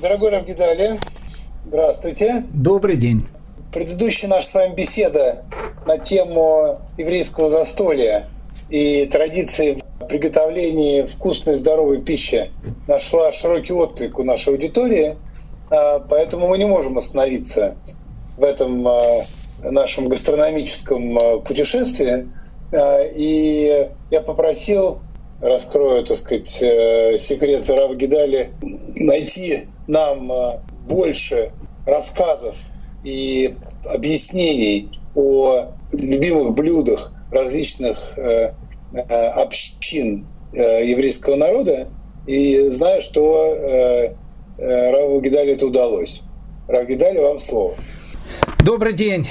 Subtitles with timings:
[0.00, 0.98] Дорогой Равгидали,
[1.66, 2.44] здравствуйте.
[2.54, 3.26] Добрый день.
[3.70, 5.44] Предыдущая наша с вами беседа
[5.86, 8.26] на тему еврейского застолья
[8.70, 12.50] и традиции приготовлении вкусной здоровой пищи
[12.88, 15.16] нашла широкий отклик у нашей аудитории,
[15.70, 17.76] а, поэтому мы не можем остановиться
[18.38, 19.26] в этом а,
[19.62, 22.28] нашем гастрономическом а, путешествии.
[22.72, 25.00] И я попросил,
[25.40, 28.50] раскрою, так сказать, э, секрет Рава Гидали,
[28.94, 30.32] найти нам
[30.88, 31.52] больше
[31.86, 32.56] рассказов
[33.04, 33.54] и
[33.86, 38.52] объяснений о любимых блюдах различных э,
[38.92, 41.88] э, общин э, еврейского народа,
[42.26, 44.14] и знаю, что
[44.58, 46.22] Раву Гидали это удалось.
[46.68, 47.74] Рав Гидали, вам слово.
[48.64, 49.26] Добрый день,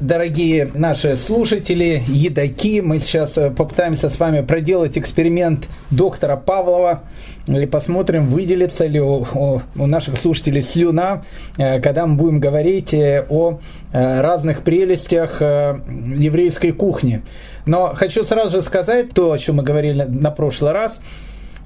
[0.00, 2.80] дорогие наши слушатели, едоки.
[2.80, 7.02] Мы сейчас э, попытаемся с вами проделать эксперимент доктора Павлова
[7.46, 11.22] и посмотрим, выделится ли у, у наших слушателей слюна,
[11.58, 13.60] э, когда мы будем говорить э, о
[13.92, 17.22] разных прелестях еврейской кухни.
[17.66, 21.00] Но хочу сразу же сказать то, о чем мы говорили на прошлый раз–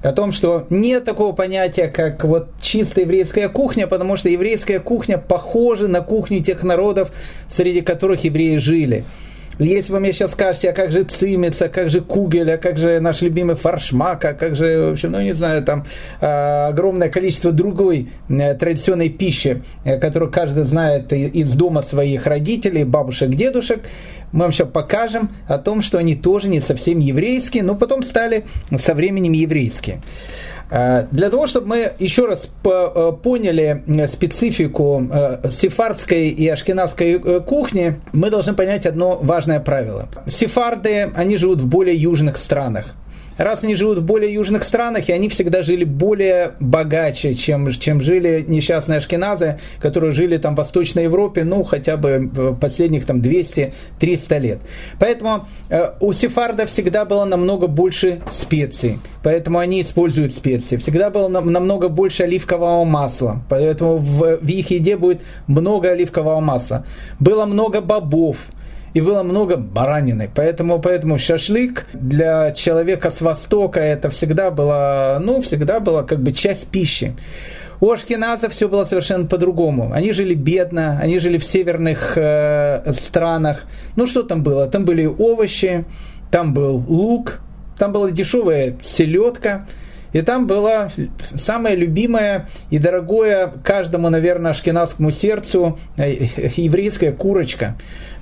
[0.07, 5.17] о том, что нет такого понятия, как вот чисто еврейская кухня, потому что еврейская кухня
[5.17, 7.11] похожа на кухню тех народов,
[7.49, 9.03] среди которых евреи жили.
[9.59, 12.77] Если вы мне сейчас скажете, а как же цимец, а как же кугель, а как
[12.77, 15.85] же наш любимый фаршмак, а как же, в общем, ну не знаю, там
[16.21, 22.83] э, огромное количество другой э, традиционной пищи, э, которую каждый знает из дома своих родителей,
[22.83, 23.81] бабушек, дедушек,
[24.31, 28.45] мы вам сейчас покажем о том, что они тоже не совсем еврейские, но потом стали
[28.77, 30.01] со временем еврейские.
[30.69, 35.07] Э, для того, чтобы мы еще раз э, поняли э, специфику
[35.49, 40.09] сефардской и ашкенадской кухни, мы должны понять одно важное правило.
[40.27, 42.93] Сефарды, они живут в более южных странах
[43.37, 48.01] раз они живут в более южных странах, и они всегда жили более богаче, чем, чем
[48.01, 54.39] жили несчастные ашкеназы, которые жили там в Восточной Европе, ну, хотя бы последних там 200-300
[54.39, 54.59] лет.
[54.99, 60.77] Поэтому э, у сефарда всегда было намного больше специй, поэтому они используют специи.
[60.77, 66.39] Всегда было на, намного больше оливкового масла, поэтому в, в их еде будет много оливкового
[66.39, 66.85] масла.
[67.19, 68.37] Было много бобов,
[68.93, 70.29] и было много баранины.
[70.33, 76.31] Поэтому, поэтому шашлык для человека с Востока это всегда было, ну, всегда была как бы
[76.31, 77.15] часть пищи.
[77.79, 79.91] У ашкеназов все было совершенно по-другому.
[79.93, 83.65] Они жили бедно, они жили в северных э, странах.
[83.95, 84.67] Ну что там было?
[84.67, 85.85] Там были овощи,
[86.31, 87.41] там был лук,
[87.77, 89.67] там была дешевая селедка,
[90.13, 90.89] и там была
[91.35, 97.75] самое любимое и дорогое каждому, наверное, ашкенадскому сердцу э, еврейская курочка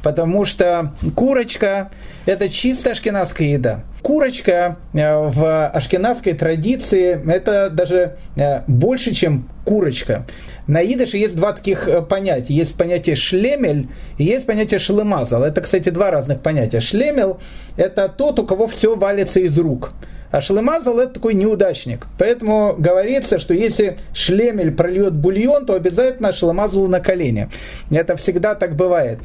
[0.05, 1.89] потому что курочка–
[2.27, 3.79] это чисто ашкенадская еда.
[4.03, 10.27] Курочка э, в ашкенадской традиции– это даже э, больше, чем курочка.
[10.67, 12.53] На идыше есть два таких э, понятия.
[12.53, 13.87] Есть понятие шлемель
[14.19, 15.43] и есть понятие шлемазал.
[15.43, 16.81] Это, кстати, два разных понятия.
[16.81, 17.39] Шлемел–
[17.75, 19.93] это тот, у кого все валится из рук–
[20.35, 22.07] а шлемазал это такой неудачник.
[22.17, 27.47] Поэтому говорится, что если шлемель прольет бульон, то обязательно шлемазал на колени.
[27.89, 29.19] Это всегда так бывает.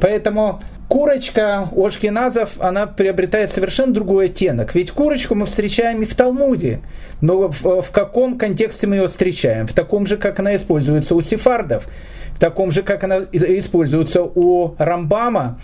[0.00, 4.74] Поэтому курочка у ашкеназов, она приобретает совершенно другой оттенок.
[4.74, 6.80] Ведь курочку мы встречаем и в Талмуде.
[7.20, 9.66] Но в, в каком контексте мы ее встречаем?
[9.66, 11.86] В таком же, как она используется у сефардов.
[12.34, 15.60] В таком же, как она используется у Рамбама.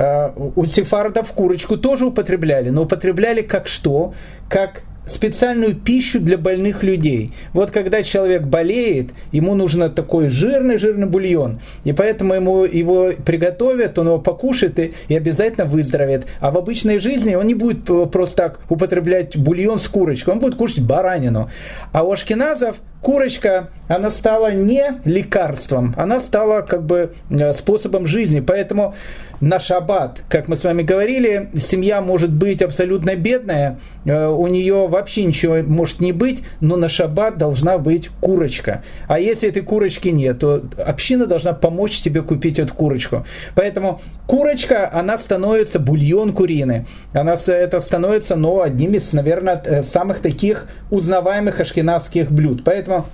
[0.00, 4.14] Э, у сефардов курочку тоже употребляли, но употребляли как что?
[4.48, 7.32] Как специальную пищу для больных людей.
[7.52, 14.06] Вот когда человек болеет, ему нужно такой жирный-жирный бульон, и поэтому ему его приготовят, он
[14.06, 16.26] его покушает и, и обязательно выздоровеет.
[16.40, 20.54] А в обычной жизни он не будет просто так употреблять бульон с курочкой, он будет
[20.54, 21.50] кушать баранину.
[21.92, 28.40] А у ашкеназов курочка, она стала не лекарством, она стала как бы э, способом жизни.
[28.40, 28.94] Поэтому
[29.40, 34.86] на шаббат, как мы с вами говорили, семья может быть абсолютно бедная, э, у нее
[34.86, 38.82] вообще ничего может не быть, но на шаббат должна быть курочка.
[39.08, 43.24] А если этой курочки нет, то община должна помочь тебе купить эту курочку.
[43.54, 46.86] Поэтому курочка, она становится бульон куриный.
[47.12, 52.62] Она, это становится, ну, одним из, наверное, э, самых таких узнаваемых ашкенадских блюд.
[52.64, 53.06] Поэтому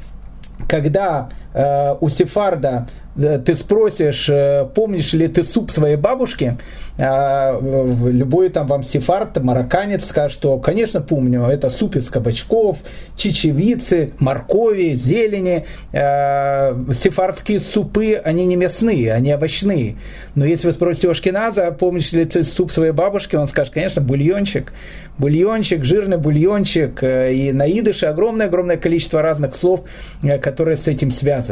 [0.68, 1.28] когда
[2.00, 2.86] у сефарда
[3.16, 6.58] э, ты спросишь, э, помнишь ли ты суп своей бабушки,
[6.98, 12.78] а, любой там вам сефард, марокканец скажет, что, конечно, помню, это суп из кабачков,
[13.16, 15.66] чечевицы, моркови, зелени.
[15.92, 19.96] Сефардские супы, они не мясные, они овощные.
[20.34, 24.00] Но если вы спросите у Ашкеназа, помнишь ли ты суп своей бабушки, он скажет, конечно,
[24.00, 24.72] бульончик.
[25.18, 27.02] Бульончик, жирный бульончик.
[27.02, 29.82] И на идыше огромное-огромное количество разных слов,
[30.40, 31.45] которые с этим связаны.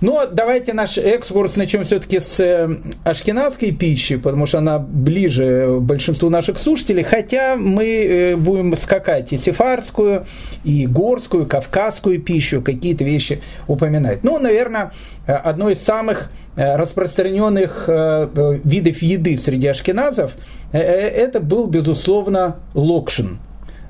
[0.00, 2.68] Но давайте наш экскурс начнем все-таки с э,
[3.04, 9.38] ашкенадской пищи, потому что она ближе большинству наших слушателей, хотя мы э, будем скакать и
[9.38, 10.26] сефарскую,
[10.64, 14.22] и горскую, кавказскую пищу, какие-то вещи упоминать.
[14.22, 14.92] Ну, наверное,
[15.26, 20.32] одно из самых э, распространенных видов еды среди ашкеназов,
[20.72, 23.38] это был, безусловно, локшин.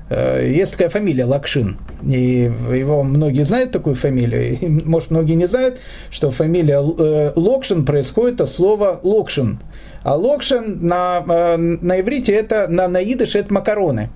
[0.09, 5.47] Э, есть такая фамилия Лакшин, и его многие знают такую фамилию, и, может многие не
[5.47, 9.59] знают, что фамилия э, Локшин происходит от слова Локшин.
[10.03, 14.09] А Локшин на, э, на иврите это, на, на идыше это макароны.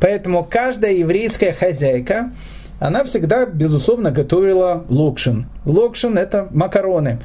[0.00, 2.32] Поэтому каждая еврейская хозяйка,
[2.80, 5.46] она всегда, безусловно, готовила локшин.
[5.66, 7.18] Локшин– это макароны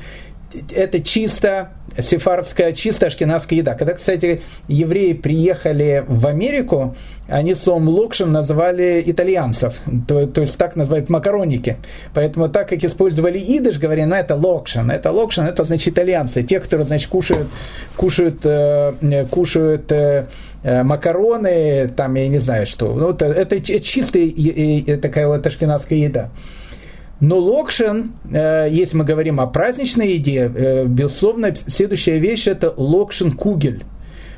[0.73, 3.73] это чисто сефардская, чисто ашкенадская еда.
[3.73, 6.95] Когда, кстати, евреи приехали в Америку,
[7.27, 9.75] они словом локшин называли итальянцев,
[10.07, 11.77] то, то есть так называют макароники.
[12.13, 16.59] Поэтому так как использовали идыш, говорили, ну это локшин, это локшин, это значит итальянцы, те,
[16.59, 17.47] которые, значит, кушают,
[17.95, 20.27] кушают, э, кушают э,
[20.63, 22.93] э макароны, там, я не знаю что.
[22.93, 26.29] Ну, это, это чистая такая вот ашкенадская еда.
[27.19, 33.31] Но локшин, э, если мы говорим о праздничной еде, э, безусловно, следующая вещь это локшин
[33.31, 33.85] кугель.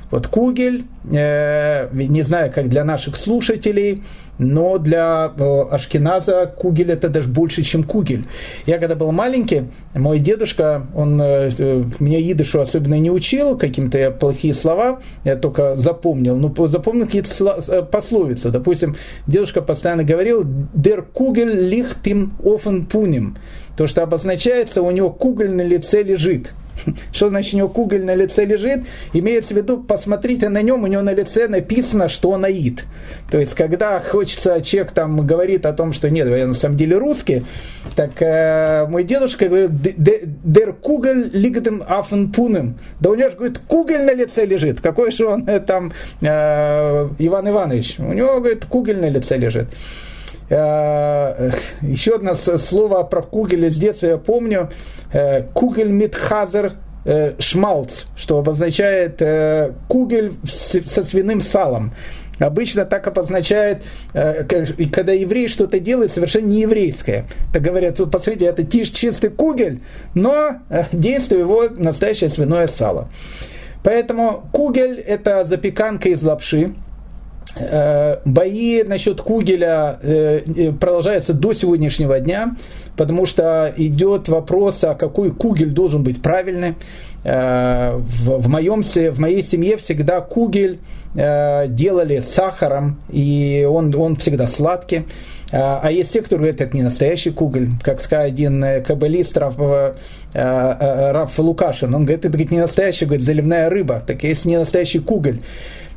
[0.10, 4.04] Вот кугель, э, не знаю, как для наших слушателей,
[4.38, 8.26] но для э, Ашкеназа кугель это даже больше, чем кугель.
[8.66, 9.64] Я когда был маленький,
[9.94, 11.52] мой дедушка, он э,
[12.00, 18.50] меня идышу особенно не учил, каким-то плохие слова, я только запомнил, но запомнил какие-то пословицы.
[18.50, 18.96] Допустим,
[19.26, 20.44] дедушка постоянно говорил
[20.74, 23.36] «Der Kugel liegt im Ofen punim»,
[23.76, 26.54] то, что обозначается, у него кугель на лице лежит–
[27.12, 28.82] Что значит у него куголь на лице лежит?
[29.14, 32.86] Имеется в виду, посмотрите на нем, у него на лице написано, что он аид.
[33.32, 36.98] То есть, когда хочется, человек там говорит о том, что нет, я на самом деле
[36.98, 37.46] русский,
[37.96, 42.78] так э, мой дедушка говорит, дер куголь лигдем афен пунем.
[43.00, 44.82] Да у него же, говорит, куголь на лице лежит.
[44.82, 45.92] Какой же он э, там
[46.22, 48.00] э, Иван Иванович?
[48.00, 49.68] У него, говорит, куголь на лице лежит.
[50.50, 51.52] Э,
[51.82, 54.70] еще одно слово про кугель из детства я помню.
[55.12, 56.74] Э, кугель митхазер
[57.06, 59.22] э, шмалц, что обозначает
[59.88, 61.94] кугель со свиным салом.
[62.40, 63.82] Обычно так обозначает,
[64.14, 67.26] когда еврей что-то делает совершенно не еврейское.
[67.52, 69.82] Так говорят, вот посмотрите, это тиш чистый кугель,
[70.14, 70.58] но
[70.92, 73.10] действие его настоящее свиное сало.
[73.84, 76.87] Поэтому кугель– это запеканка из лапши, Э,
[78.26, 82.56] бои насчет Кугеля э, э, продолжаются до сегодняшнего дня,
[82.96, 86.76] потому что идет вопрос, а какой Кугель должен быть правильный.
[87.24, 90.80] В, моем, в моей семье всегда Кугель
[91.14, 95.04] делали с сахаром, и он, он всегда сладкий.
[95.52, 99.56] А есть те, кто говорят, это не настоящий куголь, как сказал один каббалист Раф,
[100.34, 101.94] Раф Лукашин.
[101.94, 104.02] Он говорит, это говорит, не настоящий, говорит, заливная рыба.
[104.06, 105.42] Так есть не настоящий куголь.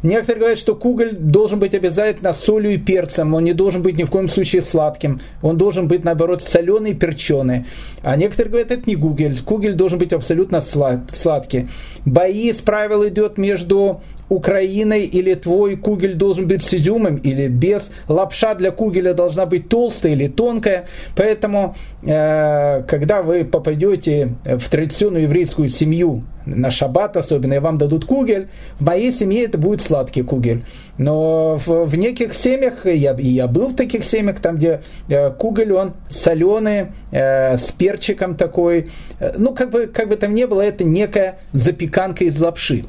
[0.03, 4.05] Некоторые говорят, что куголь должен быть обязательно солью и перцем, он не должен быть ни
[4.05, 7.67] в коем случае сладким, он должен быть, наоборот, соленый и перченый.
[8.03, 11.69] А некоторые говорят, это не кугель, кугель должен быть абсолютно сладкий.
[12.07, 14.01] Бои, из правил, идет между
[14.31, 17.91] Украиной или твой кугель должен быть с изюмом или без.
[18.09, 20.87] Лапша для кугеля должна быть толстая или тонкая.
[21.15, 28.05] Поэтому, э, когда вы попадете в традиционную еврейскую семью, на шаббат особенно, и вам дадут
[28.05, 30.65] кугель, в моей семье это будет сладкий кугель.
[30.99, 35.31] Но в, в неких семьях, я, и я был в таких семьях, там, где э,
[35.31, 38.91] кугель, он соленый, э, с перчиком такой.
[39.19, 42.85] Э, ну, как бы, как бы там ни было, это некая запеканка из лапши.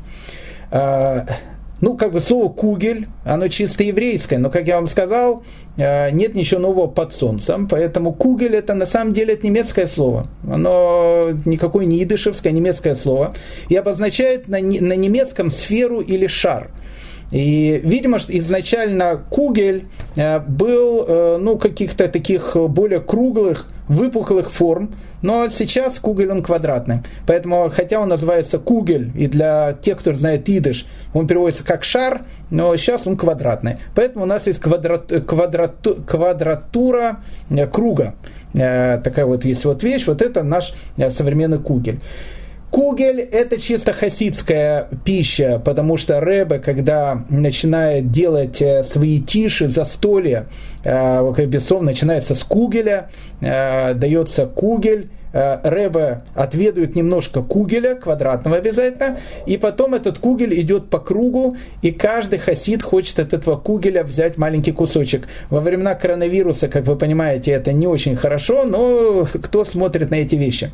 [0.72, 1.26] А,
[1.82, 5.44] ну, как бы слово «кугель», оно чисто еврейское, но, как я вам сказал,
[5.78, 10.28] а, нет ничего нового под солнцем, поэтому «кугель» это на самом деле это немецкое слово.
[10.50, 13.34] Оно никакое не идышевское, а немецкое слово.
[13.68, 16.70] И обозначает на, на немецком сферу или шар.
[17.32, 19.86] И, видимо, что изначально кугель
[20.18, 27.00] э, был, э, ну, каких-то таких более круглых, выпуклых форм, но сейчас кугель он квадратный.
[27.28, 32.22] Поэтому, хотя он называется кугель, и для тех, кто знает идыш, он переводится как шар,
[32.50, 33.78] но сейчас он квадратный.
[33.96, 35.76] Поэтому у нас есть квадрат, квадрат,
[36.08, 38.16] квадратура э, круга.
[38.54, 40.74] Такая вот есть вот вещь, вот это наш
[41.12, 42.02] современный кугель.
[42.72, 50.48] Кугель– это чисто хасидская пища, потому что Рэбе, когда начинает делать э, свои тиши, застолья,
[50.86, 53.10] э, Бесов начинается с кугеля,
[53.42, 61.00] э, дается кугель, Рэбе отведают немножко кугеля, квадратного обязательно, и потом этот кугель идет по
[61.00, 65.30] кругу, и каждый хасид хочет от этого кугеля взять маленький кусочек.
[65.50, 70.36] Во времена коронавируса, как вы понимаете, это не очень хорошо, но кто смотрит на эти
[70.36, 70.72] вещи?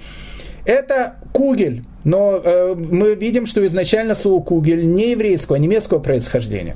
[0.67, 6.75] Это кугель, но э, мы видим, что изначально слово кугель не еврейского, а немецкого происхождения.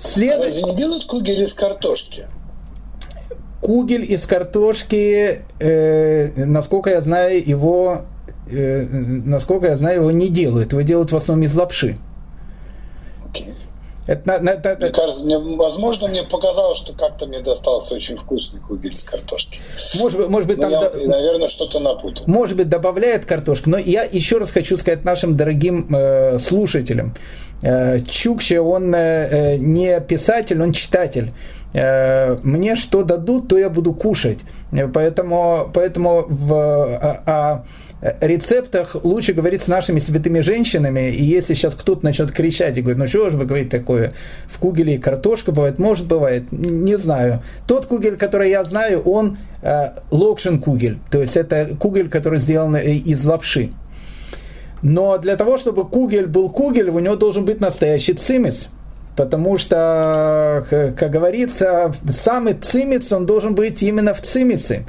[0.00, 0.40] След...
[0.40, 2.26] А не делают кугель из картошки?
[3.60, 8.02] Кугель из картошки, э, насколько я знаю, его,
[8.50, 10.72] э, насколько я знаю, его не делают.
[10.72, 11.98] Его делают в основном из лапши.
[13.32, 13.54] Okay.
[14.06, 18.96] Это, это, мне кажется, мне, возможно, мне показалось, что как-то мне достался очень вкусный кугель
[18.96, 19.60] с картошки.
[19.96, 20.70] Может быть, может быть там...
[20.70, 21.06] Я, до...
[21.06, 22.24] наверное, что-то напутал.
[22.26, 23.70] Может быть, добавляет картошку.
[23.70, 27.14] Но я еще раз хочу сказать нашим дорогим э, слушателям.
[27.62, 31.32] Э, Чукча, он э, э не писатель, он читатель
[31.72, 34.38] э, мне что дадут, то я буду кушать.
[34.92, 37.64] Поэтому, поэтому в, а, а
[38.20, 42.98] рецептах лучше говорить с нашими святыми женщинами, и если сейчас кто-то начнет кричать и говорит,
[42.98, 44.12] ну что же вы говорите такое,
[44.46, 47.42] в кугеле картошка бывает, может бывает, не знаю.
[47.68, 52.74] Тот кугель, который я знаю, он э, локшин кугель, то есть это кугель, который сделан
[52.74, 53.70] э, из лапши.
[54.82, 58.68] Но для того, чтобы кугель был кугель, у него должен быть настоящий цимис.
[59.14, 64.86] Потому что, как говорится, самый цимис, он должен быть именно в цимисе.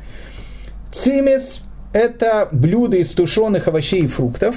[0.94, 1.62] Цимис
[1.94, 4.56] это блюдо из тушеных овощей и фруктов.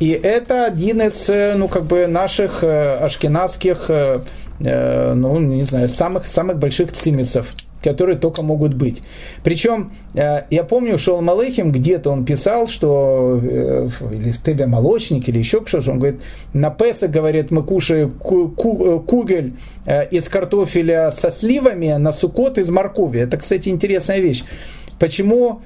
[0.00, 4.22] И это один из, э, ну, как бы наших э, ашкенадских, э,
[4.58, 9.00] ну, не знаю, самых, самых больших цимисов которые только могут быть.
[9.42, 15.62] Причем, я помню, Шол Малыхим, где-то он писал, что, или в Тебе молочник, или еще
[15.64, 16.20] что-то, он говорит,
[16.52, 19.54] на Песа, говорит, мы кушаем кугель
[19.86, 23.20] из картофеля со сливами, на сукот из моркови.
[23.20, 24.44] Это, кстати, интересная вещь.
[24.98, 25.62] Почему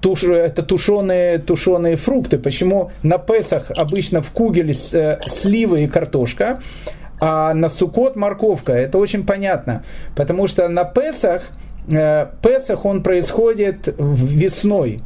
[0.00, 2.38] туш, это тушеные, тушеные фрукты.
[2.38, 6.60] Почему на Песах обычно в кугеле э, сливы и картошка,
[7.20, 8.72] а на Сукот морковка?
[8.72, 9.84] Это очень понятно.
[10.16, 11.50] Потому что на Песах,
[11.90, 15.00] э, Песах он происходит весной.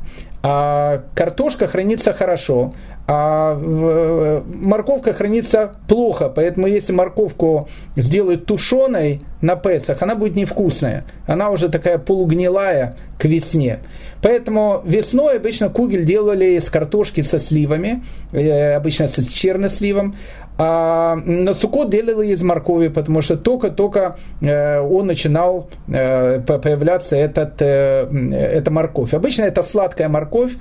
[0.45, 2.73] А картошка хранится хорошо,
[3.07, 11.05] а э, морковка хранится плохо, поэтому если морковку сделают тушеной на Песах, она будет невкусная.
[11.27, 13.81] Она уже такая полугнилая к весне.
[14.23, 20.15] Поэтому весной обычно кугель делали из картошки со сливами, э, обычно с черносливом,
[20.59, 28.71] а на сукот делали из моркови, потому что только-только э, он начинал появляться этот, эта
[28.71, 29.13] морковь.
[29.13, 30.53] Обычно это сладкая морковь,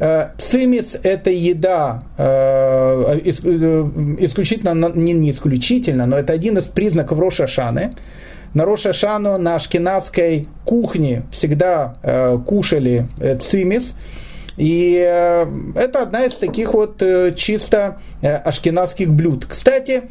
[0.00, 3.30] Э, цимис– это еда э, э,
[4.20, 7.92] исключительно, не, не исключительно, но это один из признаков Рошашаны.
[8.54, 13.06] На Рошашану на ашкенадской кухне всегда кушали
[13.40, 13.94] цимис.
[14.56, 17.00] И это одна из таких вот
[17.36, 19.46] чисто ашкенадских блюд.
[19.46, 20.10] Кстати,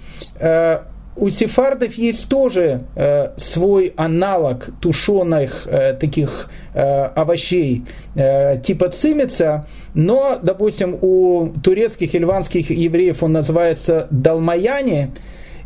[1.20, 7.84] у сефардов есть тоже э, свой аналог тушеных э, таких э, овощей
[8.16, 15.12] э, типа цимица, но, допустим, у турецких и ливанских евреев он называется далмаяне,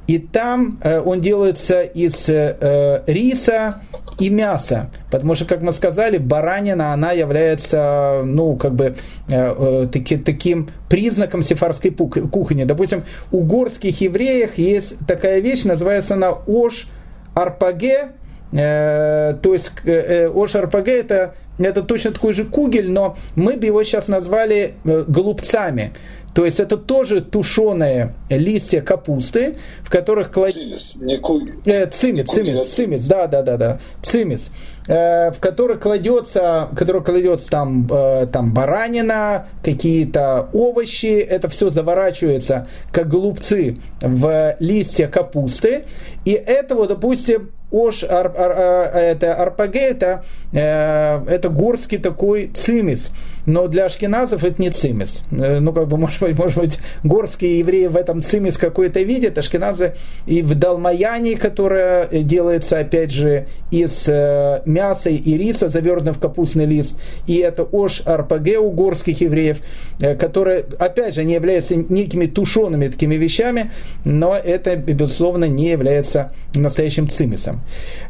[0.07, 3.81] и там э, он делается из э, риса
[4.19, 8.95] и мяса, потому что, как мы сказали, баранина, она является, ну, как бы,
[9.29, 12.65] э, таки, таким признаком сефарской кухни.
[12.65, 16.87] Допустим, у горских евреев есть такая вещь, называется она ош
[17.33, 18.09] арпаге,
[18.51, 24.07] то есть ош арпаге это, это точно такой же кугель, но мы бы его сейчас
[24.07, 25.93] назвали голубцами.
[26.33, 30.99] То есть это тоже тушеные листья капусты, в которых кладется...
[30.99, 31.21] Цимис,
[31.65, 31.71] не.
[31.71, 34.49] Э, цимис, цимис, цимис, да, да, да, да, цимис.
[34.87, 41.69] Э, в которых кладется, в которых кладется там, э, там баранина, какие-то овощи, это все
[41.69, 45.85] заворачивается как голубцы в листья капусты,
[46.25, 53.11] и этого, допустим, Ош, ар, ар, ар, это арпаге, это, э, это горский такой цимис.
[53.45, 55.23] Но для ашкеназов это не цимис.
[55.31, 59.37] Э, ну, как бы, может быть, может быть, горские евреи в этом цимис какой-то видят.
[59.37, 59.95] Ашкеназы
[60.25, 66.65] и в Далмаяне, которая делается, опять же, из э, мяса и риса, завернутым в капустный
[66.65, 66.95] лист.
[67.27, 69.59] И это ош арпаге у горских евреев,
[69.99, 73.71] э, которые, опять же, не являются некими тушеными такими вещами,
[74.05, 77.61] но это, безусловно, не является настоящим цимисом.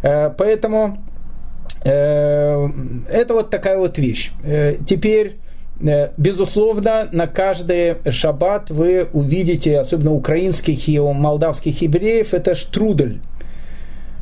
[0.01, 0.99] Поэтому
[1.89, 4.31] это вот такая вот вещь.
[4.43, 5.35] Э, теперь
[6.17, 13.19] Безусловно, на каждый шаббат вы увидите, особенно украинских и молдавских евреев, это штрудель.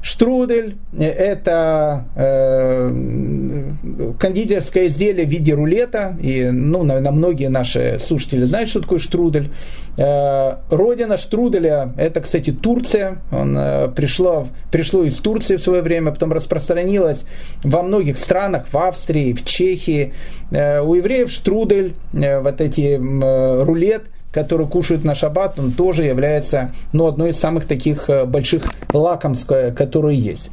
[0.01, 3.71] Штрудель– это э,
[4.19, 6.17] кондитерское изделие в виде рулета.
[6.19, 9.51] И, ну, наверное, многие наши слушатели знают, что такое штрудель.
[9.97, 13.21] Э, родина штруделя– это, кстати, Турция.
[13.31, 17.23] Он э, пришло, пришло из Турции в свое время, потом распространилось
[17.63, 20.13] во многих странах, в Австрии, в Чехии.
[20.49, 26.03] Э, у евреев штрудель, э, вот эти э, рулет– который кушают на шаббат, он тоже
[26.05, 30.51] является ну, одной из самых таких э, больших лакомств, которые есть.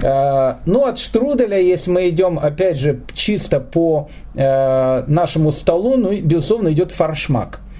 [0.00, 6.18] Э, ну, от штруделя, если мы идем, опять же, чисто по э, нашему столу, ну,
[6.20, 7.71] безусловно, идет фаршмак– Э,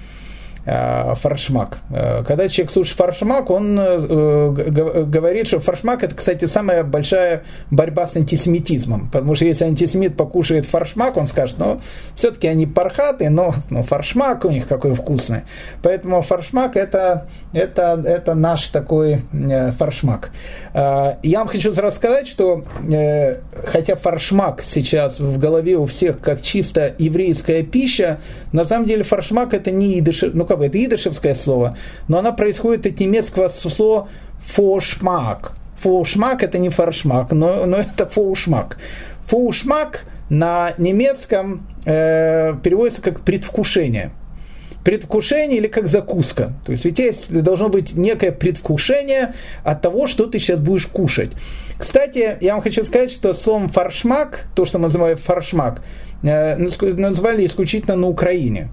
[0.65, 1.79] фаршмак.
[1.89, 8.07] Э, когда человек слушает фаршмак, он э, говорит, что фаршмак это, кстати, самая большая борьба
[8.07, 9.09] с антисемитизмом.
[9.11, 11.81] Потому что если антисемит покушает фаршмак, он скажет, ну,
[12.15, 15.41] все-таки они пархаты, но, но фаршмак у них какой вкусный.
[15.81, 19.21] Поэтому фаршмак это, это, это наш такой
[19.77, 20.31] фаршмак.
[20.73, 22.63] Я вам хочу сразу сказать, что
[23.65, 28.19] хотя фаршмак сейчас в голове у всех как чисто еврейская пища,
[28.51, 32.31] на самом деле фаршмак это не идыш, ну как бы это идышевское слово, но она
[32.31, 34.07] происходит от немецкого слова
[34.39, 35.53] фошмак.
[35.77, 38.77] Фошмак это не фаршмак, но, но это фоушмак.
[39.25, 44.11] Фоушмак на немецком э, переводится как предвкушение
[44.83, 46.53] предвкушение или как закуска.
[46.65, 49.33] То есть ведь есть, должно быть некое предвкушение
[49.63, 51.31] от того, что ты сейчас будешь кушать.
[51.77, 55.83] Кстати, я вам хочу сказать, что словом фаршмак, то, что мы называем фаршмак,
[56.21, 58.69] э, назвали исключительно на Украине.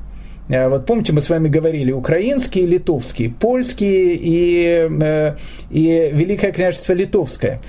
[0.51, 5.37] Э, вот помните, мы с вами говорили украинский и литовский, польский и, э,
[5.71, 7.61] и Великое княжество Литовское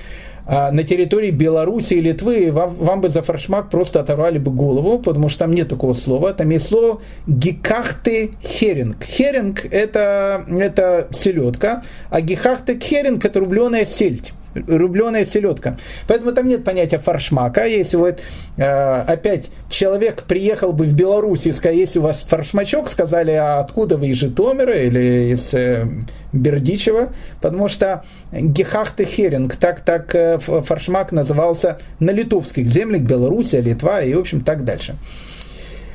[0.48, 4.98] а на территории Беларуси и Литвы вам, вам бы за фаршмак просто оторвали бы голову,
[4.98, 6.34] потому что там нет такого слова.
[6.34, 9.04] Там есть слово гекахты херинг.
[9.04, 15.78] Херинг это, это селедка, а гекахты херинг это рубленая сельдь рубленая селедка.
[16.08, 17.66] Поэтому там нет понятия фаршмака.
[17.66, 18.20] Если вот
[18.58, 23.60] э, опять человек приехал бы в Беларусь и сказал, если у вас фаршмачок, сказали, а
[23.60, 25.86] откуда вы из Житомира или из э,
[26.34, 34.02] Бердичева, потому что Гехахте Херинг, так, так э, фаршмак назывался на литовских землях, Белоруссия, Литва
[34.02, 34.96] и, в общем, так дальше.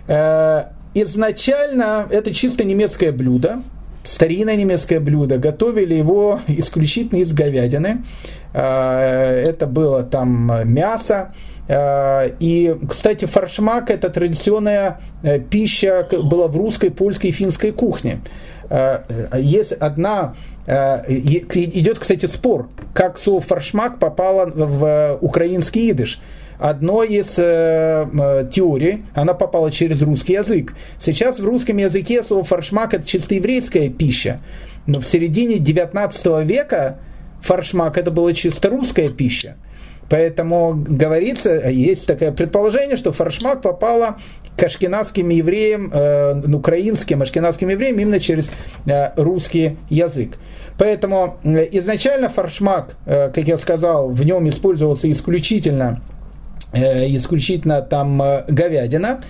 [0.09, 3.63] Э, изначально это чисто немецкое блюдо,
[4.07, 5.39] старинное немецкое блюдо.
[5.39, 8.05] Готовили его исключительно из говядины.
[8.53, 11.35] Э, это было там мясо.
[11.69, 18.21] Э, и, кстати, фаршмак– это традиционная э, пища была в русской, польской и финской кухне.
[19.33, 20.35] Есть одна,
[20.67, 26.21] идет, кстати, спор, как слово фаршмак попало в украинский идыш
[26.59, 30.75] одной из э, теорий, она попала через русский язык.
[30.99, 34.41] Сейчас в русском языке слово фаршмак это чисто еврейская пища.
[34.87, 36.99] Но в середине 19 века
[37.41, 39.57] фаршмак это была чисто русская пища.
[40.09, 44.19] Поэтому говорится, есть такое предположение, что фаршмак попала
[44.57, 48.51] к ашкенадским евреям, э, украинским ашкенадским евреям именно через
[48.87, 50.39] э, русский язык.
[50.79, 56.16] Поэтому э, изначально фаршмак, э, как я сказал, в нем использовался исключительно, э,
[57.17, 59.21] исключительно там э, говядина.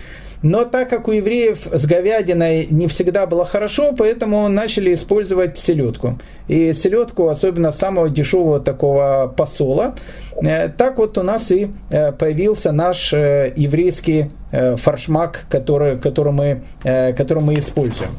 [0.42, 6.18] Но так как у евреев с говядиной не всегда было хорошо, поэтому начали использовать селедку.
[6.46, 9.94] И селедку, особенно самого дешевого такого посола.
[10.42, 16.62] Э, так вот у нас и э, появился наш э, еврейский фаршмак, который, который, мы,
[16.82, 18.10] который мы используем.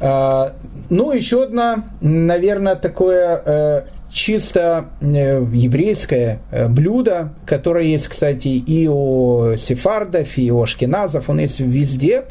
[0.00, 3.86] Ну, еще одна, наверное, такое
[4.18, 11.38] чисто э, еврейское э, блюдо, которое есть, кстати, и у сефардов, и у ашкеназов, он
[11.38, 12.24] есть везде.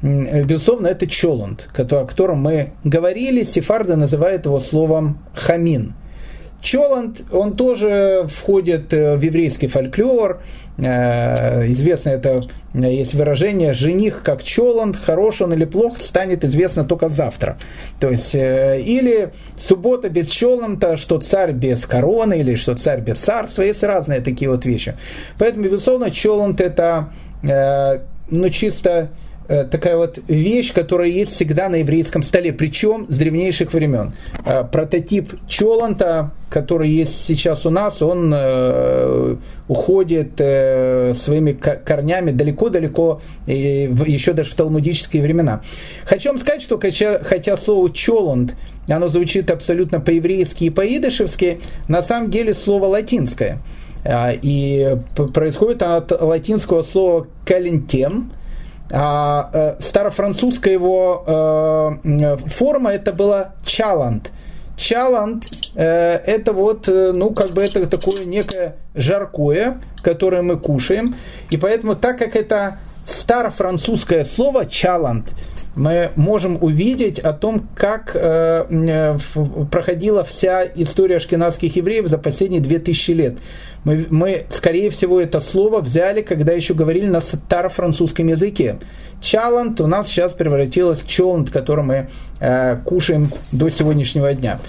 [0.00, 3.42] Безусловно, это чолунд, о котором мы говорили.
[3.42, 5.94] Сефарды называют его словом хамин.
[6.64, 10.42] Чоланд, он тоже входит в еврейский фольклор.
[10.76, 12.40] Известно это,
[12.74, 17.58] есть выражение, жених как Чоланд, хорош он или плох, станет известно только завтра.
[18.00, 23.62] То есть, или суббота без Чоланда, что царь без короны, или что царь без царства,
[23.62, 24.96] есть разные такие вот вещи.
[25.38, 27.10] Поэтому, безусловно, Чоланд это
[27.42, 33.72] ну, чисто Э, такая вот вещь, которая есть всегда на еврейском столе, причем с древнейших
[33.74, 34.14] времен.
[34.46, 39.36] Э, прототип Чоланта, который есть сейчас у нас, он э,
[39.68, 45.62] уходит своими корнями далеко-далеко, еще даже в талмудические времена.
[46.04, 48.56] Хочу вам сказать, что хотя слово Чоланд,
[48.88, 53.58] оно звучит абсолютно по-еврейски и по-идышевски, на самом деле слово латинское.
[54.42, 54.96] И
[55.32, 58.30] происходит от латинского слова «калентем»,
[58.92, 61.24] а, э, старофранцузская его
[62.04, 64.32] э, форма это была чалант.
[64.76, 65.44] Чалант
[65.76, 71.14] э, это вот, ну, как бы это такое некое жаркое, которое мы кушаем.
[71.50, 75.34] И поэтому, так как это старофранцузское слово чалант,
[75.76, 79.18] мы можем увидеть о том, как э, э,
[79.70, 83.34] проходила вся история ашкенадских евреев за последние 2000 лет.
[83.84, 88.78] Мы, мы, скорее всего, это слово взяли, когда еще говорили на старо-французском языке.
[89.20, 92.08] Чалант у нас сейчас превратилось в чолант, который мы
[92.40, 94.60] э, кушаем до сегодняшнего дня.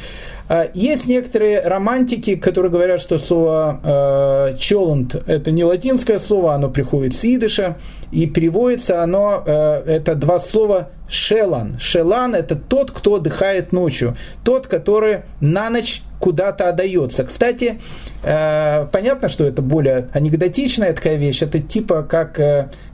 [0.47, 6.69] А, есть некоторые романтики, которые говорят, что слово э, «челанд»– это не латинское слово, оно
[6.69, 7.77] приходит с идыша,
[8.11, 11.79] и переводится оно, э, это два слова «шелан».
[11.79, 17.23] «Шелан»– это тот, кто отдыхает ночью, тот, который на ночь куда-то отдается.
[17.23, 17.81] Кстати,
[18.21, 22.39] э, понятно, что это более анекдотичная такая вещь, это типа как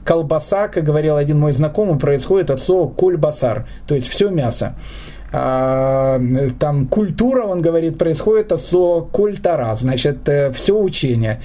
[0.06, 4.74] колбаса, как говорил один мой знакомый, происходит от слова «кульбасар», то есть все мясо.
[5.32, 6.20] А,
[6.58, 11.40] там культура, он говорит, происходит от слова культара, значит, э, все учение.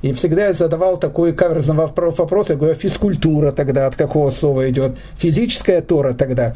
[0.00, 4.68] И всегда я задавал такой каверзный вопрос, я говорю, а физкультура тогда от какого слова
[4.70, 4.96] идет?
[5.18, 6.54] Физическая тора тогда.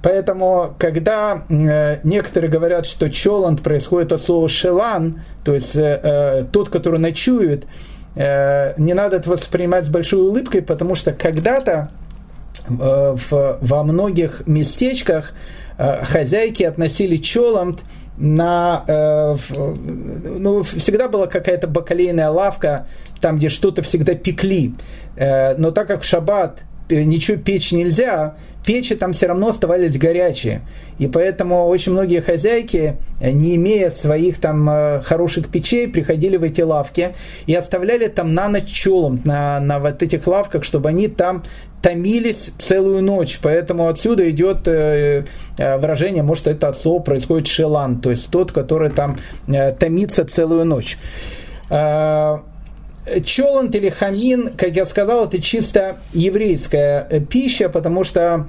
[0.00, 6.44] Поэтому, когда э, некоторые говорят, что чоланд происходит от слова шелан, то есть э, э,
[6.52, 7.66] тот, который ночует,
[8.14, 11.90] э, не надо это воспринимать с большой улыбкой, потому что когда-то
[12.68, 13.16] э,
[13.60, 17.76] во многих местечках Э, хозяйки относили челом
[18.16, 18.84] на...
[18.86, 22.86] Э, ну, всегда была какая-то бакалейная лавка,
[23.20, 24.74] там, где что-то всегда пекли.
[25.16, 30.62] Э, но так как в шаббат ничего печь нельзя, печи там все равно оставались горячие.
[30.98, 37.14] И поэтому очень многие хозяйки, не имея своих там хороших печей, приходили в эти лавки
[37.46, 41.42] и оставляли там на ночь челом на, на вот этих лавках, чтобы они там
[41.82, 43.38] томились целую ночь.
[43.42, 45.24] Поэтому отсюда идет э,
[45.58, 49.18] э, выражение, может, это от слова происходит шелан, то есть тот, который там
[49.48, 50.96] э, томится целую ночь.
[53.24, 58.48] Чолант или хамин, как я сказал, это чисто еврейская пища, потому что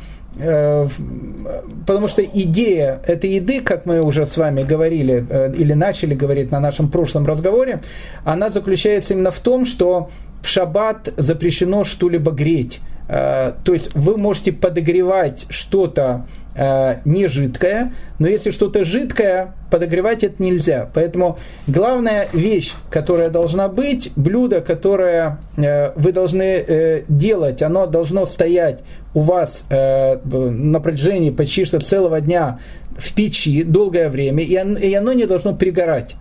[1.85, 5.23] потому что идея этой еды, как мы уже с вами говорили
[5.55, 7.81] или начали говорить на нашем прошлом разговоре,
[8.23, 10.09] она заключается именно в том, что
[10.41, 12.79] в шаббат запрещено что-либо греть.
[13.07, 20.23] Э, то есть вы можете подогревать что-то э, не жидкое, но если что-то жидкое, подогревать
[20.23, 20.89] это нельзя.
[20.93, 21.37] Поэтому
[21.67, 28.81] главная вещь, которая должна быть, блюдо, которое э, вы должны делать, оно должно стоять
[29.13, 32.59] у вас на протяжении почти что целого дня
[32.97, 36.15] в печи долгое время, и оно не должно пригорать.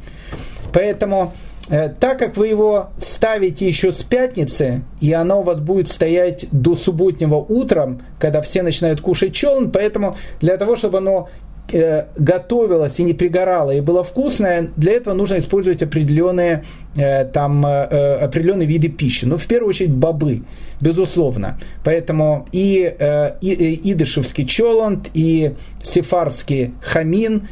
[0.72, 1.32] Поэтому
[1.68, 6.74] так как вы его ставите еще с пятницы, и оно у вас будет стоять до
[6.74, 11.28] субботнего утра, когда все начинают кушать челн, поэтому для того, чтобы оно
[11.72, 16.64] э, готовилось и не пригорало и было вкусное, для этого нужно использовать определенные,
[16.96, 19.24] э, там, определенные виды пищи.
[19.24, 20.42] Ну, в первую очередь, бобы,
[20.80, 21.60] безусловно.
[21.84, 22.92] Поэтому и,
[23.40, 27.48] и идышевский челанд, и сефарский хамин,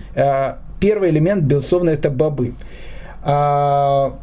[0.80, 2.54] первый элемент, безусловно, это бобы.
[3.22, 4.18] А,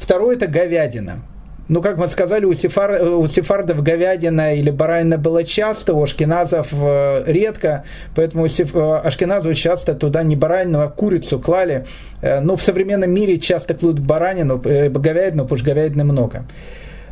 [0.00, 1.22] второе– это говядина.
[1.68, 6.68] Ну, как мы сказали, у, сефар, у сефардов говядина или баранина было часто, у ашкеназов
[6.72, 11.84] э, редко, поэтому сеф, э, часто туда не баранину, а курицу клали.
[12.22, 16.44] Э, ну, в современном мире часто кладут баранину, говядину, потому что говядины много.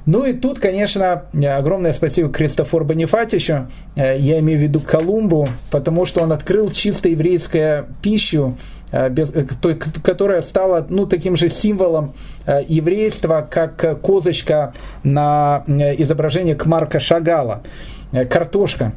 [0.06, 6.22] Ну и тут, конечно, огромное спасибо Кристофору Бонифатичу, я имею в виду Колумбу, потому что
[6.22, 8.56] он открыл чисто еврейскую пищу,
[8.92, 12.14] Э, э, которая стала ну, таким же символом
[12.46, 17.62] э, еврейства, как козочка на изображении Кмарка Шагала,
[18.30, 18.92] картошка.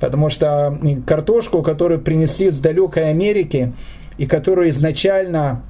[0.00, 3.72] Потому что картошку, которую принесли с далекой Америки,
[4.16, 5.62] и которую изначально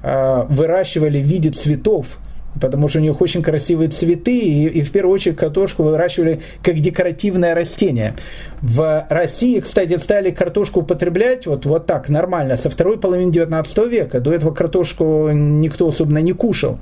[0.49, 2.19] выращивали в виде цветов,
[2.59, 6.79] потому что у них очень красивые цветы, и, и в первую очередь картошку выращивали как
[6.79, 8.15] декоративное растение.
[8.61, 14.19] В России, кстати, стали картошку употреблять вот, вот так, нормально, со второй половины 19 века.
[14.19, 16.79] До этого картошку никто особенно не кушал.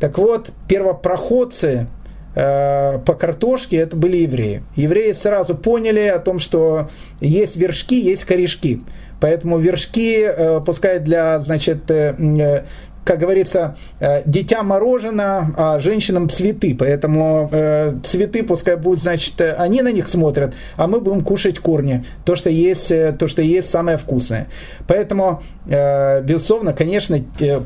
[0.00, 1.88] Так вот, первопроходцы
[2.34, 4.62] э, по картошке это были евреи.
[4.76, 6.88] Евреи сразу поняли о том, что
[7.20, 8.82] есть вершки, есть корешки.
[9.20, 12.64] Поэтому вершки э, пускай для, значит, э,
[13.08, 16.76] как говорится, э, дитя мороженое, а женщинам цветы.
[16.78, 21.58] Поэтому э, цветы пускай будут, значит, э, они на них смотрят, а мы будем кушать
[21.58, 22.04] корни.
[22.26, 24.48] То, что есть, то, что есть самое вкусное.
[24.86, 27.18] Поэтому, безусловно, конечно,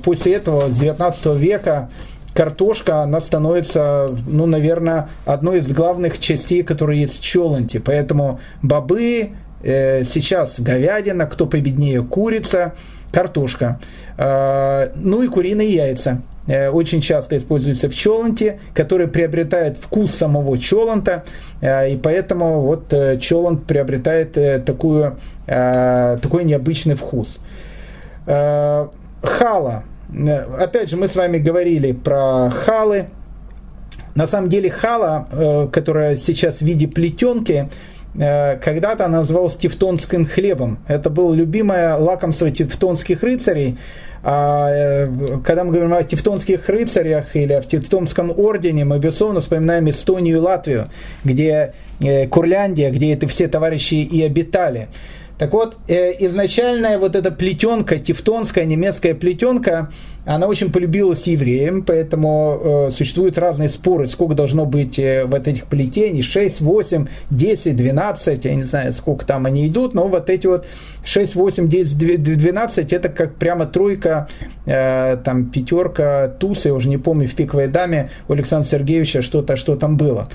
[0.04, 1.90] после этого, с 19 века,
[2.34, 7.80] картошка, она становится, ну, наверное, одной из главных частей, которые есть в челанте.
[7.80, 9.30] Поэтому бобы,
[9.62, 12.74] сейчас говядина, кто победнее, курица–
[13.12, 13.78] картошка.
[14.16, 20.58] А, ну и куриные яйца э, очень часто используются в челанте, который приобретает вкус самого
[20.58, 21.24] челанта,
[21.60, 24.32] э, и поэтому вот э, челант приобретает
[24.64, 27.38] такую, такой необычный вкус.
[28.24, 29.84] Хала.
[30.58, 33.06] Опять же, мы с вами говорили про халы.
[34.14, 37.68] На самом деле хала, которая сейчас в виде плетенки, Э,
[38.14, 40.78] когда-то она называлась тевтонским хлебом.
[40.86, 43.78] Это было любимое лакомство тевтонских рыцарей.
[44.24, 45.08] А э,
[45.44, 50.40] когда мы говорим о тевтонских рыцарях или о тевтонском ордене, мы, безусловно, вспоминаем Эстонию и
[50.40, 50.90] Латвию,
[51.24, 54.88] где э, Курляндия, где это все товарищи и обитали.
[55.42, 59.88] Так вот, э, изначальная вот эта плетенка, тевтонская немецкая плетенка,
[60.24, 65.66] она очень полюбилась евреям, поэтому э, существуют разные споры, сколько должно быть э, вот этих
[65.66, 70.46] плетений, 6, 8, 10, 12, я не знаю, сколько там они идут, но вот эти
[70.46, 70.64] вот
[71.04, 74.28] 6, 8, 10, 12, это как прямо тройка,
[74.64, 79.56] э, там пятерка, туз, я уже не помню, в пиковой даме у Александра Сергеевича что-то,
[79.56, 80.28] что там было.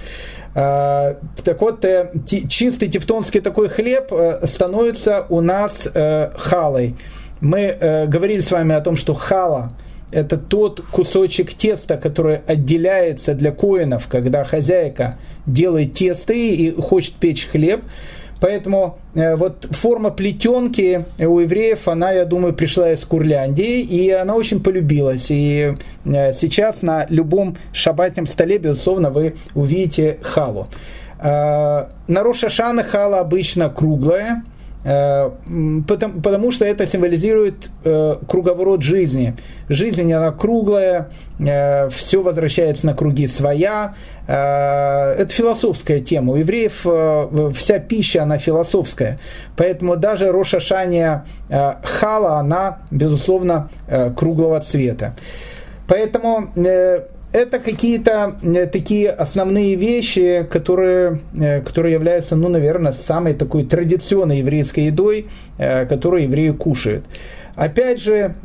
[0.59, 2.11] А, так вот, э,
[2.49, 6.95] чистый тевтонский такой хлеб э, становится у нас э, халой.
[7.41, 9.73] Мы говорили с вами о том, что хала–
[10.11, 17.45] это тот кусочек теста, который отделяется для коинов, когда хозяйка делает тесто и хочет печь
[17.45, 17.83] хлеб–
[18.39, 24.36] Поэтому э, вот форма плетенки у евреев, она, я думаю, пришла из Курляндии, и она
[24.36, 25.28] очень полюбилась.
[25.30, 30.67] И э, сейчас на любом шабатном столе, безусловно, вы увидите халу.
[31.19, 34.43] Э, на Рошашана хала обычно круглая,
[34.88, 39.36] потому, потому что это символизирует э, круговорот жизни.
[39.67, 43.95] Жизнь, она круглая, э, все возвращается на круги своя.
[44.28, 46.34] Э, это философская тема.
[46.34, 49.19] У евреев э, вся пища, она философская.
[49.58, 55.15] Поэтому даже рошашания э, хала, она, безусловно, э, круглого цвета.
[55.88, 57.02] Поэтому э,
[57.38, 64.39] это какие-то э, такие основные вещи, которые, э, которые являются, ну, наверное, самой такой традиционной
[64.39, 67.06] еврейской едой, э, которую евреи кушают.
[67.56, 68.36] Опять же,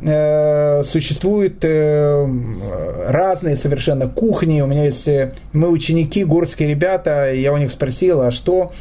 [0.91, 4.59] существуют разные совершенно кухни.
[4.61, 5.07] У меня есть
[5.51, 8.71] мы ученики, горские ребята, я у них спросил, а что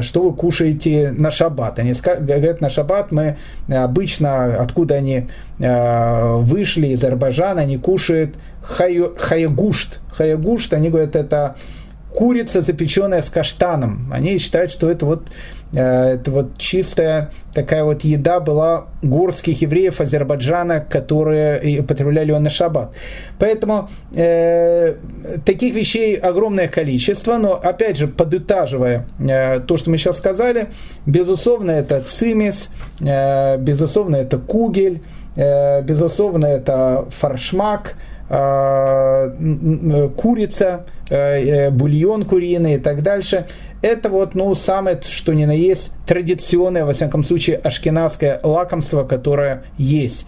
[0.00, 1.78] что вы кушаете на шаббат.
[1.78, 3.36] Они говорят, на шаббат мы
[3.68, 5.28] обычно, откуда они
[5.58, 10.00] вышли, из Азербайджана, они кушают хаягушт.
[10.12, 11.56] Хаягушт, они говорят, это
[12.12, 14.10] курица, запеченная с каштаном.
[14.12, 15.28] Они считают, что это вот,
[15.74, 22.50] э, это вот чистая такая вот еда была горских евреев Азербайджана, которые употребляли ее на
[22.50, 22.94] шаббат.
[23.38, 24.96] Поэтому э,
[25.44, 30.68] таких вещей огромное количество, но опять же, подытаживая э, то, что мы сейчас сказали,
[31.06, 32.70] безусловно, это цимис,
[33.00, 35.02] э, безусловно, это кугель,
[35.36, 37.96] э, безусловно, это фаршмак–
[40.16, 43.46] курица, э, э, бульон куриный и так дальше.
[43.82, 49.64] Это вот, ну, самое, что ни на есть, традиционное, во всяком случае, ашкенадское лакомство, которое
[49.78, 50.26] есть.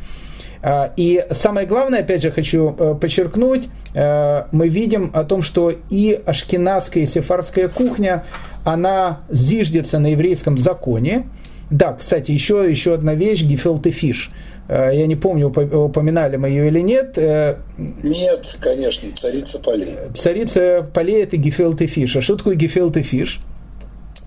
[0.96, 7.06] И самое главное, опять же, хочу подчеркнуть, мы видим о том, что и ашкенадская, и
[7.06, 8.24] сефарская кухня,
[8.64, 11.26] она зиждется на еврейском законе.
[11.68, 16.68] Да, кстати, еще, еще одна вещь, гефилте фиш – Э, я не помню, упоминали мы ее
[16.68, 17.18] или нет.
[17.18, 19.96] Э, нет, конечно, царица полей.
[20.14, 22.16] Царица полей– это гефилте фиш.
[22.16, 23.40] А что такое гефилте фиш?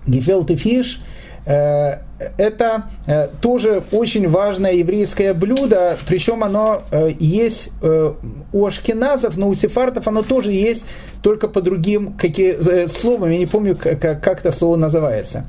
[0.06, 1.00] Гефилте фиш
[1.46, 2.00] э,
[2.36, 2.90] это
[3.40, 6.82] тоже очень важное еврейское блюдо, причем оно
[7.18, 7.70] есть
[8.52, 10.84] у ашкеназов, но у сефардов оно тоже есть,
[11.22, 15.48] только по другим какие, словам, я не помню, как, как это слово называется.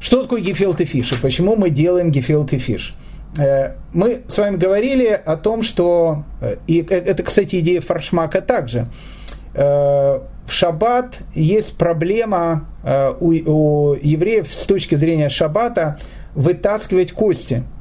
[0.00, 2.94] Что такое гефилте фиш и почему мы делаем гефилте фиш?
[3.36, 6.24] Мы с вами говорили о том, что,
[6.66, 8.88] и это, кстати, идея форшмака также,
[9.54, 12.66] в шаббат есть проблема
[13.20, 15.98] у, у евреев с точки зрения шаббата
[16.34, 17.64] вытаскивать кости–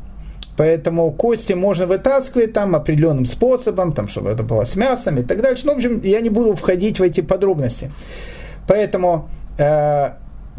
[0.58, 5.42] Поэтому кости можно вытаскивать там определенным способом, там, чтобы это было с мясом и так
[5.42, 5.68] дальше.
[5.68, 7.92] Ну, в общем, я не буду входить в эти подробности.
[8.68, 9.30] Поэтому
[9.60, 10.10] э,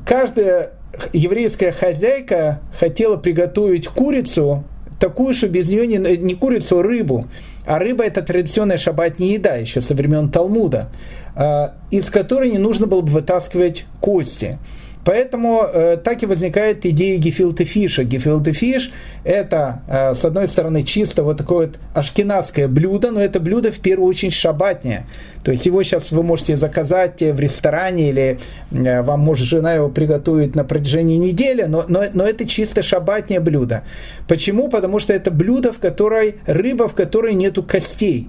[0.06, 0.70] каждая
[1.12, 4.62] еврейская хозяйка хотела приготовить курицу,
[4.98, 7.26] такую, что без нее не, не курицу, а рыбу.
[7.66, 10.90] А рыба это традиционная шабатная еда еще со времен Талмуда,
[11.36, 14.58] э, из которой не нужно было бы вытаскивать кости.
[15.04, 18.04] Поэтому э, так и возникает идея гефилте фиша.
[18.04, 18.92] Гефилте фиш–
[19.24, 23.78] это, э, с одной стороны, чисто вот такое вот ашкенадское блюдо, но это блюдо в
[23.78, 25.06] первую очередь шабатнее.
[25.42, 28.38] То есть его сейчас вы можете заказать в ресторане или
[28.70, 33.40] э, вам может жена его приготовить на протяжении недели, но, но, но это чисто шабатнее
[33.40, 33.84] блюдо.
[34.26, 34.68] Почему?
[34.68, 38.28] Потому что это блюдо, в которой рыба, в которой нету костей.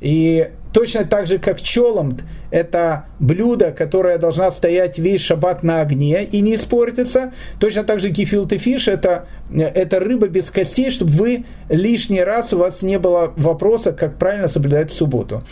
[0.00, 2.24] И точно так же, как чоламт,
[2.54, 7.32] это блюдо, которое должна стоять весь шаббат на огне и не испортиться.
[7.58, 12.58] Точно так же гефилте фиш это, это рыба без костей, чтобы вы лишний раз у
[12.58, 15.42] вас не было вопроса, как правильно соблюдать субботу.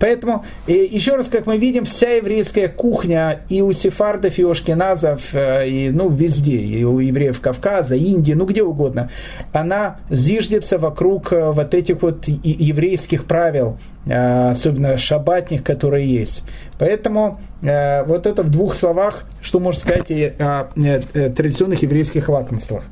[0.00, 5.32] Поэтому, еще раз, как мы видим, вся еврейская кухня и у сефардов, и у шкеназов,
[5.34, 9.10] э, и, ну, везде, и у евреев Кавказа, Индии, ну, где угодно,
[9.52, 16.42] она зиждется вокруг э, вот этих вот еврейских правил, э, особенно шабатних, которые есть.
[16.78, 22.28] Поэтому э, вот это в двух словах, что можно сказать о э, э, традиционных еврейских
[22.28, 22.84] лакомствах.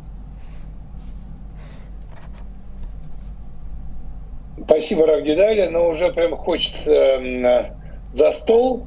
[4.65, 7.71] Спасибо, Равгидали, но уже прям хочется э,
[8.13, 8.87] за стол,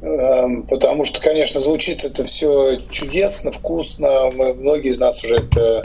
[0.00, 4.30] э, потому что, конечно, звучит это все чудесно, вкусно.
[4.30, 5.82] Мы, многие из нас уже это,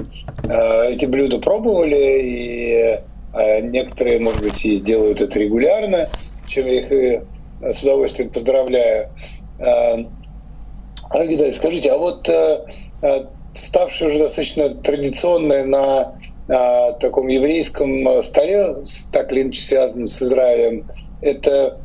[0.47, 2.99] э, эти блюда пробовали, и
[3.33, 6.09] э, некоторые, может быть, и делают это регулярно,
[6.47, 7.21] чем я их и
[7.71, 9.09] с удовольствием поздравляю.
[11.13, 12.65] Рагидай, а, скажите, а вот э,
[13.01, 16.15] э, ставший уже достаточно традиционной на
[16.47, 18.65] э, таком еврейском столе,
[19.11, 20.89] так или иначе связанном с Израилем,
[21.21, 21.79] это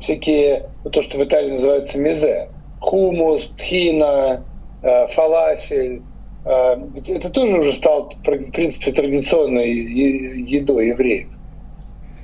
[0.00, 2.48] всякие, то, что в Италии называется мезе,
[2.80, 4.44] хумус, тхина,
[4.82, 6.02] фалафель,
[6.44, 11.28] это тоже уже стало, в принципе, традиционной едой евреев.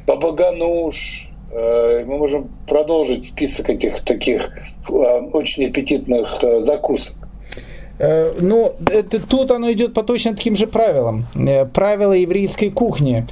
[0.08, 4.50] Бабагануш, Э, мы можем продолжить список этих таких
[4.88, 4.92] э,
[5.32, 7.16] очень аппетитных э, закусок.
[8.40, 11.26] Ну, это, тут оно идет по точно таким же правилам.
[11.74, 13.26] Правила еврейской кухни.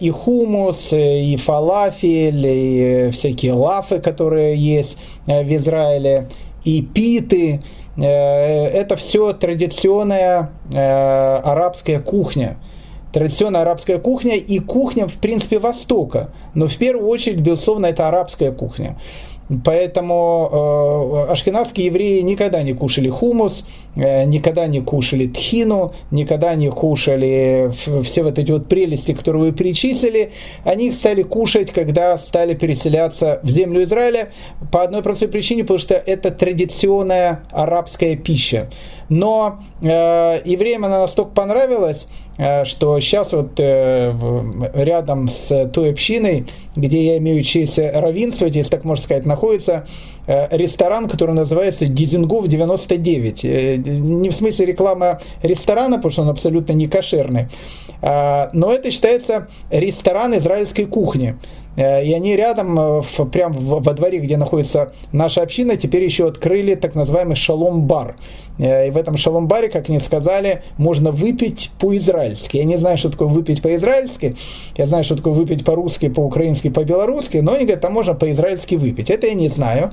[0.00, 6.30] И хумус, и фалафель, и всякие лафы, которые есть в Израиле,
[6.64, 7.60] и питы.
[7.98, 12.56] Это все традиционная арабская кухня
[13.12, 16.30] традиционная арабская кухня и кухня, в принципе, Востока.
[16.54, 18.96] Но в первую очередь, безусловно, это арабская кухня.
[19.64, 23.64] Поэтому э, ашкенадские евреи никогда не кушали хумус,
[23.96, 27.72] э, никогда не кушали тхину, никогда не кушали
[28.04, 30.30] все вот эти вот прелести, которые вы перечислили.
[30.62, 34.30] Они их стали кушать, когда стали переселяться в землю Израиля
[34.70, 38.70] по одной простой причине, потому что это традиционная арабская пища.
[39.08, 42.06] Но э, евреям она настолько понравилась,
[42.64, 44.14] что сейчас вот э,
[44.74, 49.86] рядом с той общиной, где я имею честь равенствовать, если так можно сказать, находится
[50.19, 50.19] э,
[50.50, 53.44] ресторан, который называется Дизингов 99.
[53.44, 57.48] Э, не в смысле рекламы ресторана, потому что он абсолютно не кошерный,
[58.02, 61.36] э, но это считается ресторан израильской кухни.
[61.76, 66.74] Э, и они рядом, э, прямо во дворе, где находится наша община, теперь еще открыли
[66.74, 68.16] так называемый шалом-бар.
[68.58, 72.58] Э, и в этом шалом-баре, как они сказали, можно выпить по-израильски.
[72.58, 74.36] Я не знаю, что такое выпить по-израильски.
[74.76, 77.38] Я знаю, что такое выпить по-русски, по-украински, по-белорусски.
[77.38, 79.10] Но они говорят, там можно по-израильски выпить.
[79.10, 79.92] Это я не знаю.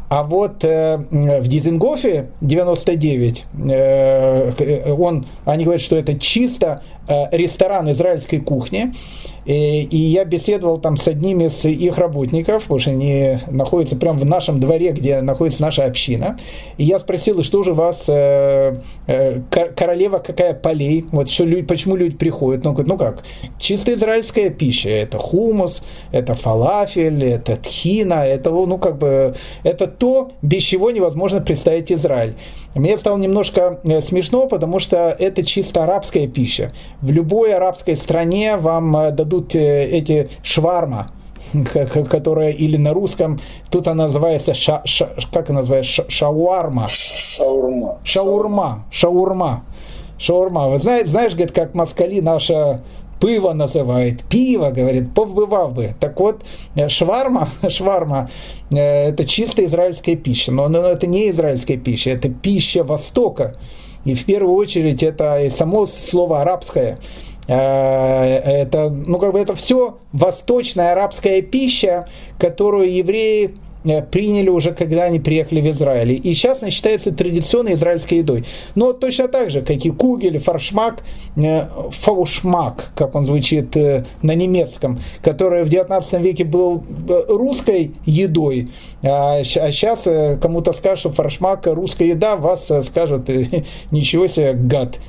[0.11, 7.89] А вот э, в Дизенгофе 99, э, он, они говорят, что это чисто э, ресторан
[7.89, 8.93] израильской кухни.
[9.45, 14.19] И, и я беседовал там с одним из их работников, потому что они находятся прямо
[14.19, 16.37] в нашем дворе, где находится наша община.
[16.77, 18.75] И я спросил, что же вас, э,
[19.07, 22.63] э, королева какая полей, вот что, люди, почему люди приходят?
[22.63, 23.23] Ну, ну как,
[23.57, 30.31] чисто израильская пища, это хумус, это фалафель, это тхина, это, ну как бы, это то,
[30.41, 32.33] без чего невозможно представить Израиль.
[32.73, 36.71] Мне стало немножко э, смешно, потому что это чисто арабская пища.
[37.01, 41.11] В любой арабской стране вам э, дадут э, эти шварма,
[42.09, 46.87] которая или на русском, тут она называется, ша, ша, как она называется, ша, шауарма.
[46.89, 47.99] Шаурма.
[48.03, 48.85] Шаурма.
[48.89, 49.63] Шаурма.
[50.17, 50.69] шаурма.
[50.69, 52.81] Вы знаете, знаешь, говорит, как москали наша
[53.21, 55.93] пиво называет, пиво, говорит, повбывав бы.
[55.99, 56.41] Так вот,
[56.75, 58.29] э, шварма, шварма,
[58.71, 63.55] э, это чисто израильская пища, но, но это не израильская пища, это пища Востока.
[64.03, 66.97] И в первую очередь это само слово арабское.
[67.47, 72.07] Э, это, ну, как бы это все восточная арабская пища,
[72.39, 76.11] которую евреи приняли уже, когда они приехали в Израиль.
[76.11, 78.45] И сейчас она считается традиционной израильской едой.
[78.75, 81.03] Но точно так же, как и кугель, фаршмак,
[81.35, 86.83] э, фаушмак, как он звучит э, на немецком, который в 19 веке был
[87.27, 88.69] русской едой,
[89.03, 93.29] а сейчас а кому-то скажут, что фаршмак русская еда, вас скажут,
[93.91, 94.99] ничего себе, гад,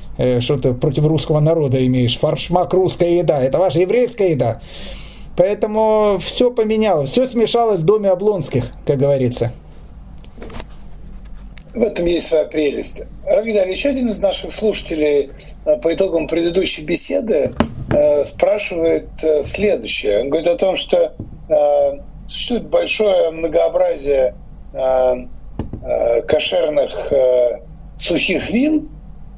[0.41, 4.61] что ты против русского народа имеешь, фаршмак русская еда, это ваша еврейская еда.
[5.37, 9.53] Поэтому все поменялось, все смешалось в доме Облонских, как говорится.
[11.75, 13.03] В этом есть своя прелесть.
[13.25, 15.31] Равидар, еще один из наших слушателей
[15.65, 17.55] э, по итогам предыдущей беседы
[17.91, 20.21] э, спрашивает э, следующее.
[20.21, 21.15] Он говорит о том, что
[22.29, 24.35] существует большое многообразие
[26.27, 27.13] кошерных
[27.99, 28.89] сухих вин,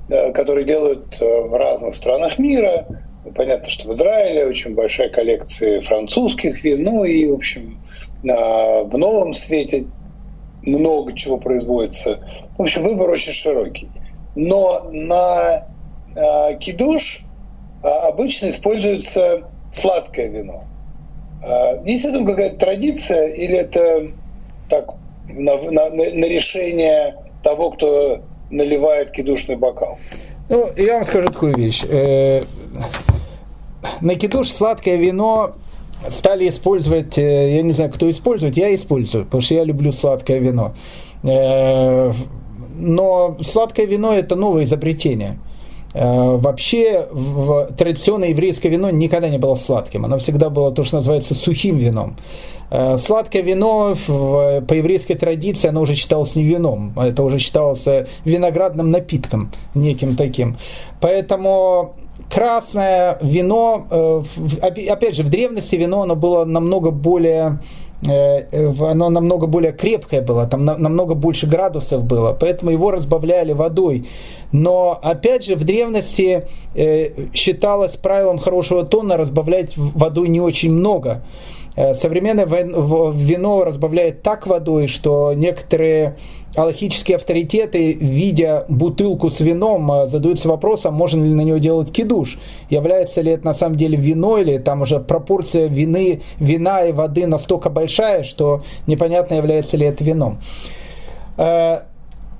[0.09, 2.87] которые делают в разных странах мира,
[3.35, 7.79] Понятно, что в Израиле очень большая коллекция французских вин, ну и, в общем,
[8.23, 9.87] в новом свете
[10.67, 12.21] много чего производится.
[12.57, 13.89] В общем, выбор очень широкий.
[14.35, 15.67] Но на
[16.17, 17.21] э, кидуш
[17.83, 20.65] э, обычно используется сладкое вино.
[21.45, 24.09] Э, есть в этом какая-то традиция или это
[24.69, 24.95] так
[25.29, 28.21] на, на, на решение того, кто
[28.51, 29.99] наливает кидушный бокал?
[30.49, 31.83] Ну, я вам скажу такую вещь
[34.01, 35.55] на кидуш сладкое вино
[36.11, 40.39] стали использовать, э, я не знаю, кто использует, я использую, потому что я люблю сладкое
[40.39, 40.75] вино.
[41.23, 42.13] Э,
[42.77, 45.39] но сладкое вино– это новое изобретение.
[45.95, 47.09] Э, вообще
[47.79, 50.05] традиционное еврейское вино никогда не было сладким.
[50.05, 52.17] Оно всегда было то, что называется сухим вином.
[52.97, 57.85] Сладкое вино по еврейской традиции, оно уже считалось не вином, это уже считалось
[58.25, 60.57] виноградным напитком неким таким.
[61.01, 61.95] Поэтому
[62.31, 64.23] красное вино, э,
[64.63, 67.61] опять же, в древности вино оно было намного более
[68.07, 74.09] э, оно намного более крепкое было, там намного больше градусов было, поэтому его разбавляли водой.
[74.53, 81.23] Но, опять же, в древности э, считалось правилом хорошего тона разбавлять водой не очень много.
[81.77, 86.17] Современное вино разбавляет так водой, что некоторые
[86.55, 92.39] аллахические авторитеты, видя бутылку с вином, э, задаются вопросом, можно ли на нее делать кидуш.
[92.71, 97.27] Является ли это на самом деле вино, или там уже пропорция вины, вина и воды
[97.27, 100.39] настолько большая, что непонятно, является ли это вином.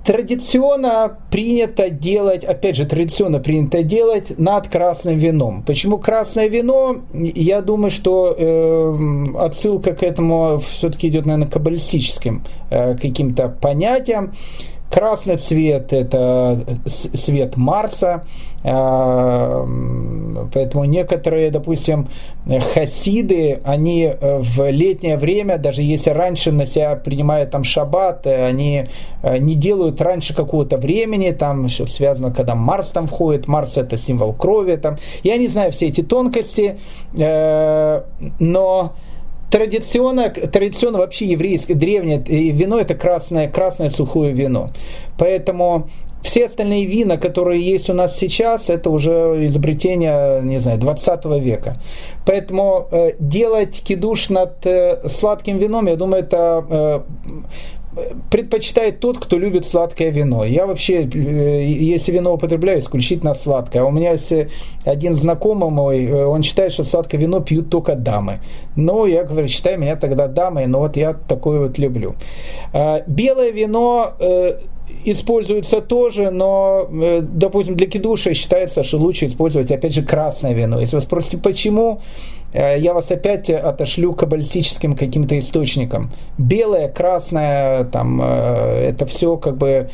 [0.05, 5.63] Традиционно принято делать, опять же, традиционно принято делать над красным вином.
[5.65, 6.97] Почему красное вино?
[7.13, 14.33] Я думаю, что э, отсылка к этому все-таки идет, наверное, каббалистическим э, каким-то понятиям.
[14.89, 18.23] Красный цвет– это цвет Марса,
[18.63, 19.65] а,
[20.53, 22.07] поэтому некоторые, допустим,
[22.73, 28.47] хасиды, они э, в летнее время, даже если раньше на себя принимают там шаббат, э,
[28.47, 28.85] они
[29.21, 33.97] э, не делают раньше какого-то времени, там что связано, когда Марс там входит, Марс это
[33.97, 36.79] символ крови, там, я не знаю все эти тонкости,
[37.13, 38.93] но
[39.49, 44.69] традиционно, традиционно вообще еврейское, древнее вино это красное, красное сухое вино.
[45.17, 45.89] Поэтому
[46.25, 49.11] все остальные вина, которые есть у нас сейчас, это уже
[49.47, 51.77] изобретение, не знаю, 20 века.
[52.25, 56.99] Поэтому э, делать кидуш над э, сладким вином, я думаю, это э,
[58.29, 60.43] предпочитает тот, кто любит сладкое вино.
[60.45, 63.83] Я вообще, э, если вино употребляю, исключительно сладкое.
[63.83, 64.33] А у меня есть
[64.83, 68.41] один знакомый мой, э, он считает, что сладкое вино пьют только дамы.
[68.75, 72.15] Но я говорю, считай меня тогда дамой, но вот я такое вот люблю.
[72.73, 74.59] А, белое вино э,
[75.05, 80.79] используется тоже, но, э, допустим, для кидуша считается, что лучше использовать, опять же, красное вино.
[80.79, 82.01] Если вы спросите, почему,
[82.44, 86.11] э, я вас опять отошлю к каббалистическим каким-то источникам.
[86.37, 89.89] Белое, красное, там, э, это все как бы...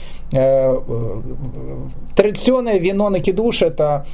[2.16, 4.06] Традиционное вино на кидуш– это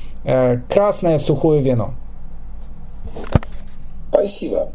[0.67, 1.93] красное сухое вино.
[4.09, 4.71] Спасибо.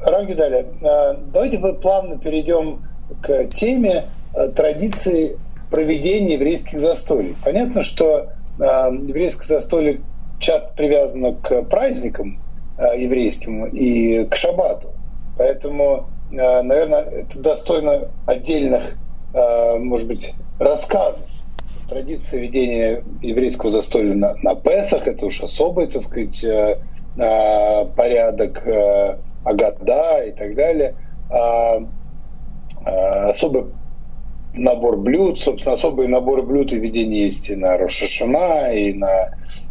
[0.00, 0.66] Равгидаля,
[1.32, 2.82] давайте мы плавно перейдем
[3.20, 5.36] к теме э, традиции
[5.70, 7.36] проведения еврейских застолий.
[7.44, 8.28] Понятно, что
[8.58, 10.00] э, еврейское застолье
[10.38, 12.40] часто привязано к праздникам
[12.78, 14.88] э, еврейским и к шаббату.
[15.36, 18.96] Поэтому, наверное, это достойно отдельных,
[19.32, 21.28] может быть, рассказов.
[21.88, 26.78] традиция ведения еврейского застолья на, на Песах, это уж особый, так сказать, э,
[27.16, 30.94] э, порядок э, Агада и так далее.
[31.30, 31.78] А,
[32.84, 33.66] особый
[34.54, 39.28] набор блюд, собственно, особые наборы блюд и ведения есть и на Рошашана, и на э,
[39.36, 39.67] э,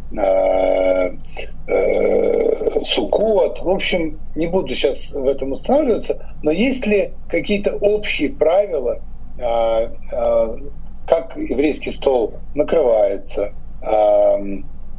[2.82, 3.60] Сукот.
[3.62, 9.00] В общем, не буду сейчас в этом останавливаться, но есть ли какие-то общие правила,
[9.38, 10.56] э, э,
[11.06, 13.52] как еврейский стол накрывается,
[13.82, 13.88] э,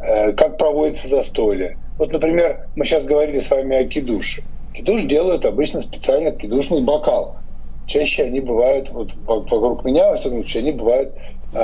[0.03, 1.77] э, как проводится застолье.
[1.97, 4.43] Вот, например, мы сейчас говорили с вами о кидуше.
[4.73, 7.37] Кидуш делают обычно специально кидушный бокал–
[7.89, 11.15] чаще они бывают, вот вокруг меня, во всяком случае, они бывают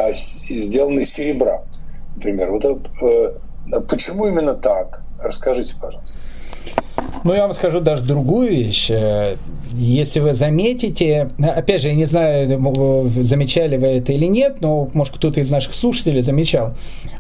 [0.10, 1.64] сделаны из серебра,
[2.16, 2.52] например.
[2.52, 5.02] Вот а, почему именно так?
[5.22, 6.18] Расскажите, пожалуйста.
[7.24, 8.90] Ну, я вам скажу даже другую вещь.
[8.90, 9.36] Э,
[9.74, 12.48] если вы заметите, опять же, я не знаю,
[13.24, 16.76] замечали вы это или нет, но, может, кто-то из наших слушателей замечал.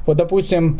[0.05, 0.79] Вот, допустим,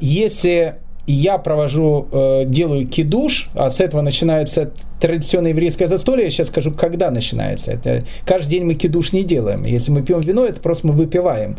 [0.00, 0.76] если
[1.06, 6.70] я провожу, э, делаю кидуш, а с этого начинается традиционное еврейское застолье, я сейчас скажу,
[6.70, 7.72] когда начинается.
[7.72, 9.64] Это каждый день мы кидуш не делаем.
[9.64, 11.56] Если мы пьем вино, это просто мы выпиваем.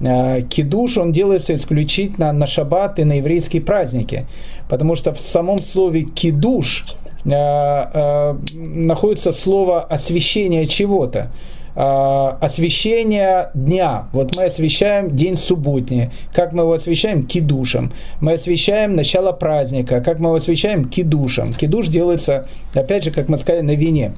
[0.00, 4.26] Э, кидуш, он делается исключительно на шаббат и на еврейские праздники.
[4.68, 6.86] Потому что в самом слове кидуш
[7.24, 11.30] э, находится слово освящение чего-то.
[11.78, 14.08] А, освящение дня.
[14.12, 16.10] Вот мы освещаем день субботний.
[16.32, 17.26] Как мы его освещаем?
[17.26, 17.92] Кидушем.
[18.20, 20.00] Мы освещаем начало праздника.
[20.00, 20.86] Как мы его освещаем?
[20.86, 21.52] Кидушем.
[21.52, 24.14] Кидуш делается, опять же, как мы сказали, на вине.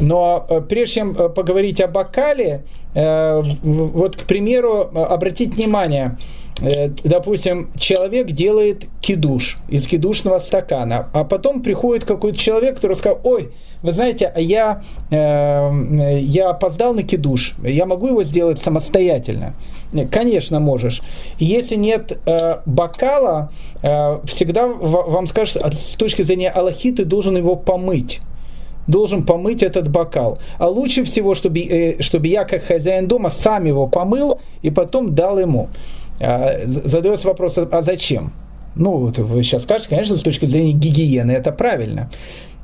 [0.00, 6.16] Но э, прежде чем э, поговорить о бокале, э, вот, к примеру, обратить внимание,
[7.04, 13.50] допустим, человек делает кидуш из кидушного стакана, а потом приходит какой-то человек, который сказал, ой,
[13.86, 19.54] вы знаете, а я, э, я опоздал на кидуш, я могу его сделать самостоятельно?
[20.10, 21.02] Конечно, можешь.
[21.38, 23.50] Если нет э, бокала,
[23.82, 28.20] э, всегда вам скажут, с точки зрения Аллахи, ты должен его помыть
[28.86, 30.38] должен помыть этот бокал.
[30.58, 35.14] А лучше всего, чтобы, э, чтобы я, как хозяин дома, сам его помыл и потом
[35.14, 35.68] дал ему.
[36.20, 38.32] Э, задается вопрос, а зачем?
[38.76, 42.10] Ну, вот вы сейчас скажете, конечно, с точки зрения гигиены это правильно.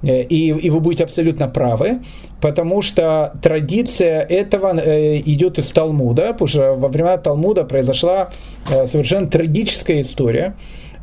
[0.03, 2.01] Э, и, и вы будете абсолютно правы,
[2.41, 8.31] потому что традиция этого э, идет из Талмуда, потому что во времена Талмуда произошла
[8.71, 10.55] э, совершенно трагическая история.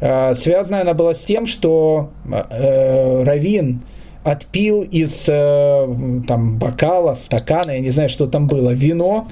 [0.02, 3.82] Связанная она была с тем, что Равин
[4.24, 9.28] отпил из там, бокала, стакана, я не знаю, что там было, вино,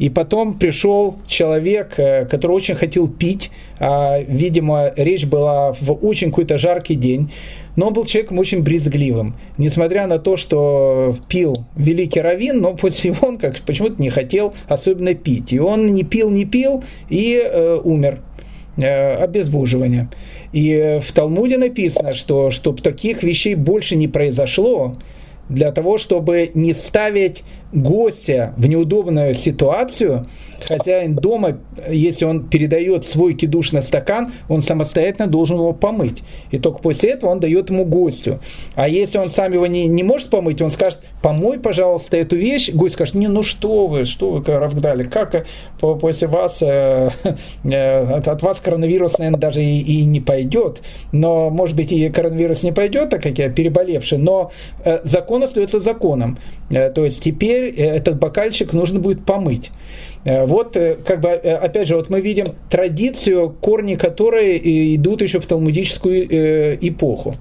[0.00, 6.58] и потом пришел человек, который очень хотел пить, а, видимо, речь была в очень какой-то
[6.58, 7.30] жаркий день,
[7.78, 9.36] но он был человеком очень брезгливым.
[9.56, 15.14] Несмотря на то, что пил великий раввин, но после он как почему-то не хотел особенно
[15.14, 15.52] пить.
[15.52, 18.18] И он не пил, не пил и э, умер
[18.78, 20.08] э, обезвоживание.
[20.52, 24.96] И в Талмуде написано, что чтобы таких вещей больше не произошло,
[25.48, 30.26] для того, чтобы не ставить гостя в неудобную ситуацию,
[30.66, 31.58] хозяин дома,
[31.88, 36.22] если он передает свой кидуш стакан, он самостоятельно должен его помыть.
[36.50, 38.40] И только после этого он дает ему гостю.
[38.74, 42.70] А если он сам его не, не может помыть, он скажет, помой, пожалуйста, эту вещь.
[42.72, 45.44] Гость скажет, не, ну что вы, что вы, Равгдали, как э,
[45.78, 47.10] после вас, э,
[47.64, 50.82] э, от, от вас коронавирус, наверное, даже и, и не пойдет.
[51.12, 54.50] Но, может быть, и коронавирус не пойдет, так как я переболевший, но
[54.84, 56.38] э, закон остается законом.
[56.70, 59.70] Э, то есть теперь э, этот бокальчик нужно будет помыть.
[60.24, 64.60] Э, вот, как бы, опять же, вот мы видим традицию, корни которой
[64.96, 67.34] идут еще в талмудическую эпоху.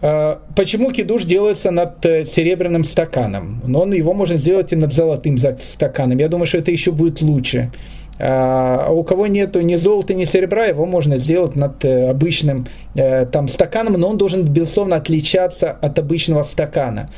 [0.00, 3.60] Почему кидуш делается над серебряным стаканом?
[3.66, 6.18] Но он, его можно сделать и над золотым стаканом.
[6.18, 7.72] Я думаю, что это еще будет лучше.
[8.20, 13.26] А у кого нету ни золота, ни серебра, его можно сделать над э, обычным э,
[13.26, 17.10] там, стаканом, но он должен, безусловно, отличаться от обычного стакана.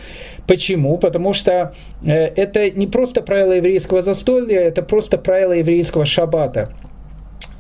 [0.47, 0.99] Почему?
[0.99, 1.75] Потому что
[2.05, 6.71] э, это не просто правило еврейского застолья, это просто правило еврейского шаббата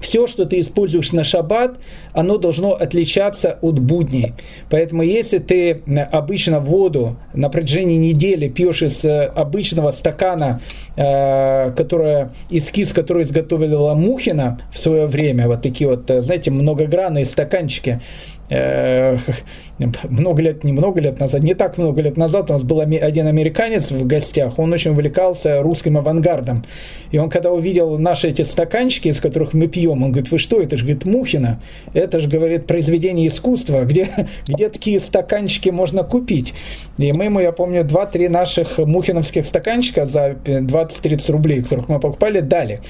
[0.00, 1.78] все, что ты используешь на шаббат,
[2.12, 4.34] оно должно отличаться от будней.
[4.70, 10.60] Поэтому если ты обычно воду на протяжении недели пьешь из э, обычного стакана,
[10.96, 17.26] э, которая, эскиз, который изготовила Мухина в свое время, вот такие вот, э, знаете, многогранные
[17.26, 18.39] стаканчики, э,
[20.08, 23.26] много лет, не много лет назад, не так много лет назад у нас был один
[23.26, 26.64] американец в гостях, он очень увлекался русским авангардом.
[27.10, 30.60] И он когда увидел наши эти стаканчики, из которых мы пьем, он говорит, вы что,
[30.60, 31.60] это же, говорит, Мухина,
[31.92, 34.08] это же, говорит, произведение искусства, где,
[34.46, 36.54] где такие стаканчики можно купить.
[36.98, 42.40] И мы ему, я помню, 2-3 наших мухиновских стаканчика за 20-30 рублей, которых мы покупали,
[42.40, 42.80] дали.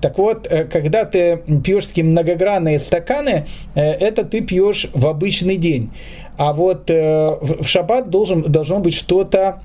[0.00, 5.56] Так вот, э, когда ты пьешь такие многогранные стаканы, э, это ты пьешь в обычный
[5.56, 5.90] день.
[6.36, 9.60] А вот э, в шаббат должен, должно быть что-то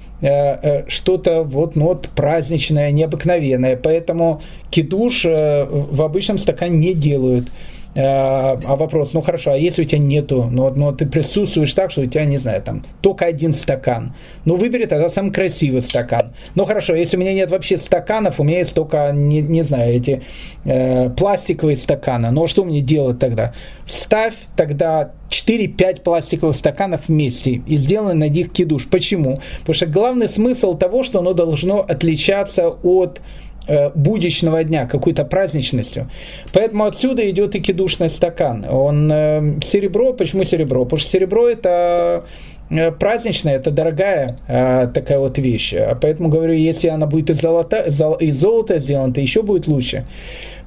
[0.89, 3.77] что-то вот, ну, вот праздничное, необыкновенное.
[3.77, 7.47] Поэтому кидуш в обычном стакане не делают.
[7.99, 11.91] Э, а вопрос, ну хорошо, а если у тебя нету, но, но ты присутствуешь так,
[11.91, 14.13] что у тебя, не знаю, там только один стакан,
[14.45, 16.33] ну выбери тогда самый красивый стакан.
[16.55, 19.95] Ну хорошо, если у меня нет вообще стаканов, у меня есть только, не, не знаю,
[19.95, 20.23] эти
[20.63, 23.53] э, пластиковые стаканы, ну а что мне делать тогда?
[23.85, 28.87] Вставь тогда 4-5 пластиковых стаканов вместе и сделай на них кидуш.
[28.87, 29.41] Почему?
[29.59, 33.19] Потому что главный смысл того, что оно должно отличаться от
[33.95, 36.09] будничного дня, какой-то праздничностью.
[36.53, 38.65] Поэтому отсюда идет и кидушный стакан.
[38.69, 40.85] Он э, серебро, почему серебро?
[40.85, 42.25] Потому что серебро это
[42.69, 45.73] э, праздничная, это дорогая э, такая вот вещь.
[45.73, 47.85] А поэтому говорю, если она будет из золота,
[48.19, 50.05] из золота сделана, то еще будет лучше.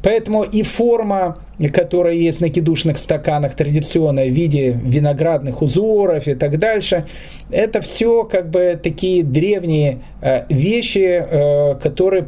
[0.02, 1.38] Поэтому и форма,
[1.72, 7.06] которая есть на кидушных стаканах, традиционная в виде виноградных узоров и так дальше,
[7.50, 12.26] это все как бы такие древние э, вещи, э, которые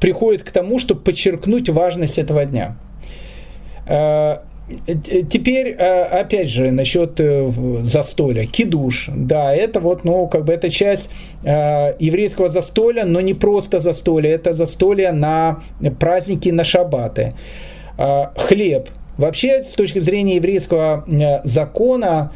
[0.00, 2.76] приходит к тому, чтобы подчеркнуть важность этого дня.
[3.86, 4.38] Э,
[5.30, 8.46] теперь, э, опять же, насчет э, застолья.
[8.46, 11.10] Кидуш, да, это вот, ну, как бы это часть
[11.44, 15.62] еврейского застолья, но не просто застолье, это застолье на
[16.00, 17.34] праздники, на шаббаты.
[17.98, 18.88] Хлеб.
[19.18, 21.04] Вообще, с точки зрения еврейского
[21.44, 22.32] закона,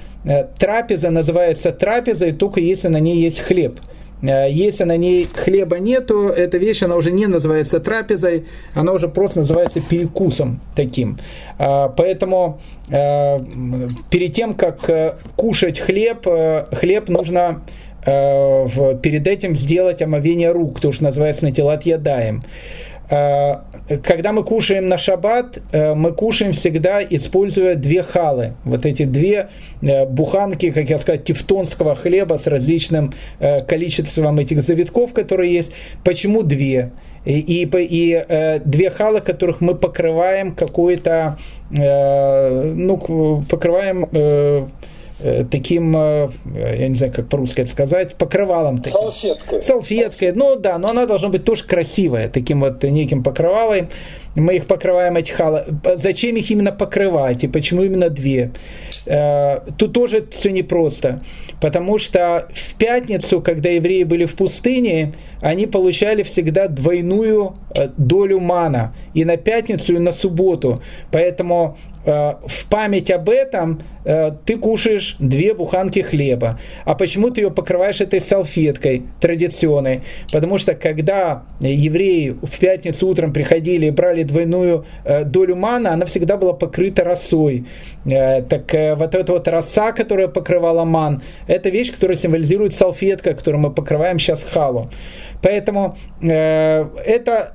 [0.58, 3.80] трапеза называется трапезой только если на ней есть хлеб–
[4.22, 9.40] если на ней хлеба нету, эта вещь, она уже не называется трапезой, она уже просто
[9.40, 11.18] называется перекусом таким.
[11.58, 13.38] Э, поэтому э,
[14.10, 16.26] перед тем, как кушать хлеб,
[16.72, 17.62] хлеб нужно
[18.04, 22.42] перед этим сделать омовение рук, то, что называется на телат ядаем.
[23.10, 23.60] Э,
[24.02, 28.54] когда мы кушаем на шаббат, э, мы кушаем всегда, используя две халы.
[28.64, 29.48] Вот эти две
[29.80, 33.12] э, буханки, как я сказал, тевтонского хлеба с различным
[33.66, 35.72] количеством этих завитков, которые есть.
[36.04, 36.92] Почему две?
[37.24, 41.38] И, и, и две халы, которых мы покрываем какой-то,
[41.76, 44.68] э, ну, покрываем
[45.50, 48.78] таким, э, я не знаю, как по-русски это сказать, покрывалом.
[48.78, 48.92] Таким.
[48.92, 49.62] Салфеткой.
[49.62, 53.88] Салфеткой, ну да, но она должна быть тоже красивая, таким вот неким покрывалом.
[54.36, 55.64] Мы их покрываем, эти халы.
[55.96, 58.52] Зачем их именно покрывать и почему именно две?
[59.06, 61.22] Э, тут тоже все непросто.
[61.60, 67.56] Потому что в пятницу, когда евреи были в пустыне, они получали всегда двойную
[67.96, 68.94] долю мана.
[69.12, 70.80] И на пятницу, и на субботу.
[71.10, 76.58] Поэтому Э, в память об этом э, ты кушаешь две буханки хлеба.
[76.84, 80.02] А почему ты ее покрываешь этой салфеткой традиционной?
[80.32, 86.06] Потому что когда евреи в пятницу утром приходили и брали двойную э, долю мана, она
[86.06, 87.66] всегда была покрыта росой.
[88.04, 93.70] Так вот эта вот роса, которая покрывала ман, это вещь, которая символизирует салфетка, которую мы
[93.70, 94.88] покрываем сейчас халу.
[95.42, 97.52] Поэтому э, это,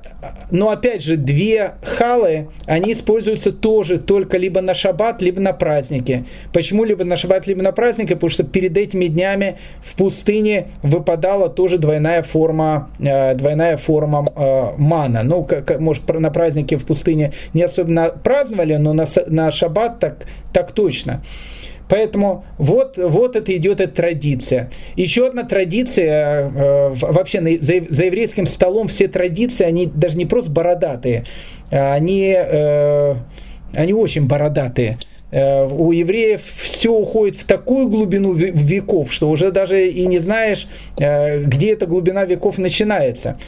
[0.50, 6.24] но опять же, две халы, они используются тоже только либо на шаббат, либо на праздники.
[6.52, 8.14] Почему либо на шаббат, либо на праздники?
[8.14, 14.72] Потому что перед этими днями в пустыне выпадала тоже двойная форма, э, двойная форма э,
[14.78, 15.22] мана.
[15.22, 20.26] Ну, как, может, на празднике в пустыне не особенно праздновали, но на, на шаббат так,
[20.52, 21.22] так точно.
[21.94, 24.68] Поэтому вот, вот это идет эта традиция.
[24.96, 31.24] Еще одна традиция, э, вообще за, еврейским столом все традиции, они даже не просто бородатые,
[31.70, 33.14] они, э,
[33.74, 34.98] они очень бородатые.
[35.30, 40.66] Э, у евреев все уходит в такую глубину веков, что уже даже и не знаешь,
[40.96, 43.38] где эта глубина веков начинается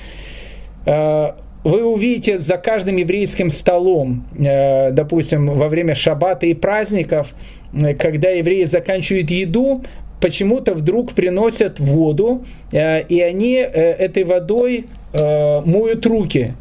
[1.65, 7.56] вы увидите за каждым еврейским столом, допустим, во время шаббата и праздников, Э,
[7.99, 9.83] когда евреи заканчивают еду,
[10.21, 16.53] почему-то вдруг приносят воду, э, и они э, этой водой моют руки.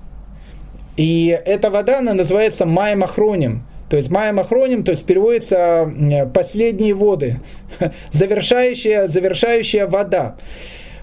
[0.95, 3.63] И эта вода, она называется маем охроним.
[3.89, 5.91] То есть маем охроним, то есть переводится
[6.33, 7.41] последние воды,
[8.13, 10.37] завершающая, завершающая вода.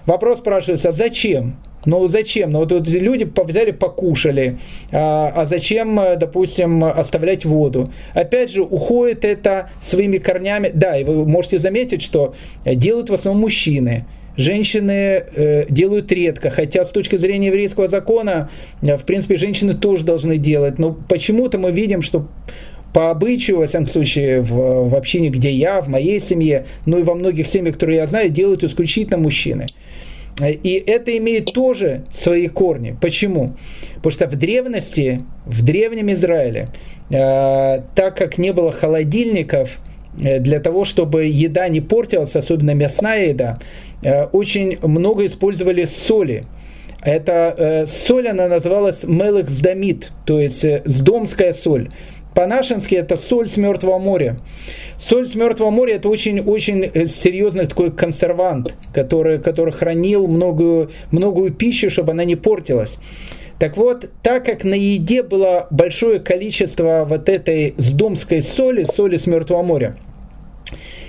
[0.07, 1.57] Вопрос спрашивается, зачем?
[1.85, 2.51] Ну зачем?
[2.51, 4.57] Ну вот, вот люди взяли, покушали.
[4.91, 7.91] А, а зачем, допустим, оставлять воду?
[8.13, 10.71] Опять же, уходит это своими корнями.
[10.73, 14.05] Да, и вы можете заметить, что делают в основном мужчины.
[14.35, 18.49] Женщины э, делают редко, хотя с точки зрения еврейского закона,
[18.81, 20.79] э, в принципе, женщины тоже должны делать.
[20.79, 22.27] Но почему-то мы видим, что
[22.93, 27.03] по обычаю, во всяком случае, в, в общине, где я, в моей семье, ну и
[27.03, 29.65] во многих семьях, которые я знаю, делают исключительно мужчины.
[30.41, 32.95] И это имеет тоже свои корни.
[32.99, 33.55] Почему?
[33.95, 36.69] Потому что в древности, в древнем Израиле,
[37.09, 39.79] э, так как не было холодильников,
[40.19, 43.59] э, для того, чтобы еда не портилась, особенно мясная еда,
[44.01, 46.45] э, очень много использовали соли.
[47.03, 49.49] Эта э, соль, она называлась мелых
[50.25, 51.89] то есть э, сдомская соль.
[52.35, 54.37] По-нашенски это соль с Мертвого моря.
[54.97, 61.51] Соль с Мертвого моря это очень-очень э, серьезный такой консервант, который, который хранил многую, многую
[61.51, 62.97] пищу, чтобы она не портилась.
[63.59, 69.27] Так вот, так как на еде было большое количество вот этой сдомской соли, соли с
[69.27, 69.95] Мертвого моря,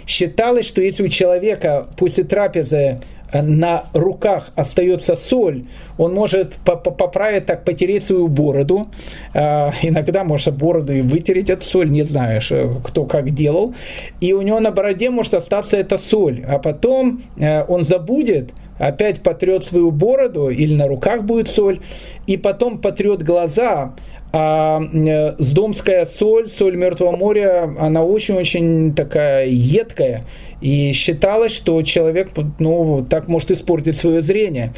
[0.07, 3.01] считалось, что если у человека после трапезы
[3.43, 5.65] на руках остается соль,
[5.99, 8.89] он может поправить так, потереть свою бороду.
[9.35, 12.53] А, иногда может бороду и вытереть эту соль, не знаешь,
[12.85, 13.75] кто как делал.
[14.21, 16.45] И у него на бороде может остаться эта соль.
[16.49, 21.81] А потом э, он забудет, опять потрет свою бороду, или на руках будет соль,
[22.27, 23.95] и потом потрет глаза,
[24.37, 30.25] а э, сдомская соль, соль Мертвого моря, она очень-очень такая едкая.
[30.65, 34.73] И считалось, что человек ну, так может испортить свое зрение.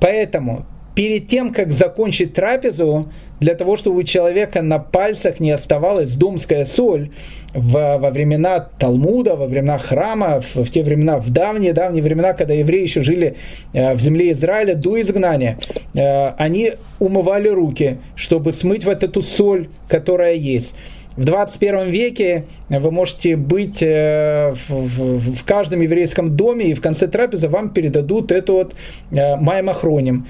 [0.00, 0.64] Поэтому
[0.94, 6.64] перед тем, как закончить трапезу, для того, чтобы у человека на пальцах не оставалась домская
[6.64, 7.10] соль,
[7.52, 12.54] в, во времена Талмуда, во времена храма, в, в те времена, в давние-давние времена, когда
[12.54, 13.36] евреи еще жили
[13.74, 15.58] э, в земле Израиля до изгнания,
[15.94, 20.74] э, они умывали руки, чтобы смыть вот эту соль, которая есть.
[21.16, 27.48] В 21 веке вы можете быть э, в, каждом еврейском доме, и в конце трапезы
[27.48, 28.74] вам передадут эту вот
[29.10, 30.26] э, маймахроним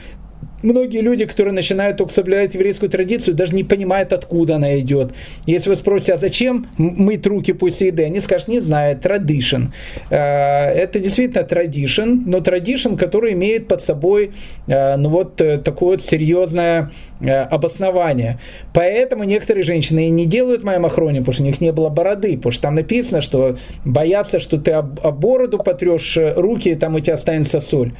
[0.67, 5.13] многие люди, которые начинают только соблюдать еврейскую традицию, даже не понимают, откуда она идет.
[5.47, 9.67] Если вы спросите, а зачем мыть руки после еды, они скажут, не знаю, традишн.
[10.11, 14.33] Э, это действительно традишн, но традишн, который имеет под собой
[14.67, 18.39] э, ну вот э, такое вот серьезное обоснование.
[18.75, 22.53] Поэтому некоторые женщины и не делают маймахрони, потому что у них не было бороды, потому
[22.53, 23.57] что там написано, что
[23.87, 27.93] боятся, что ты об, об бороду потрешь руки, и там у тебя останется соль.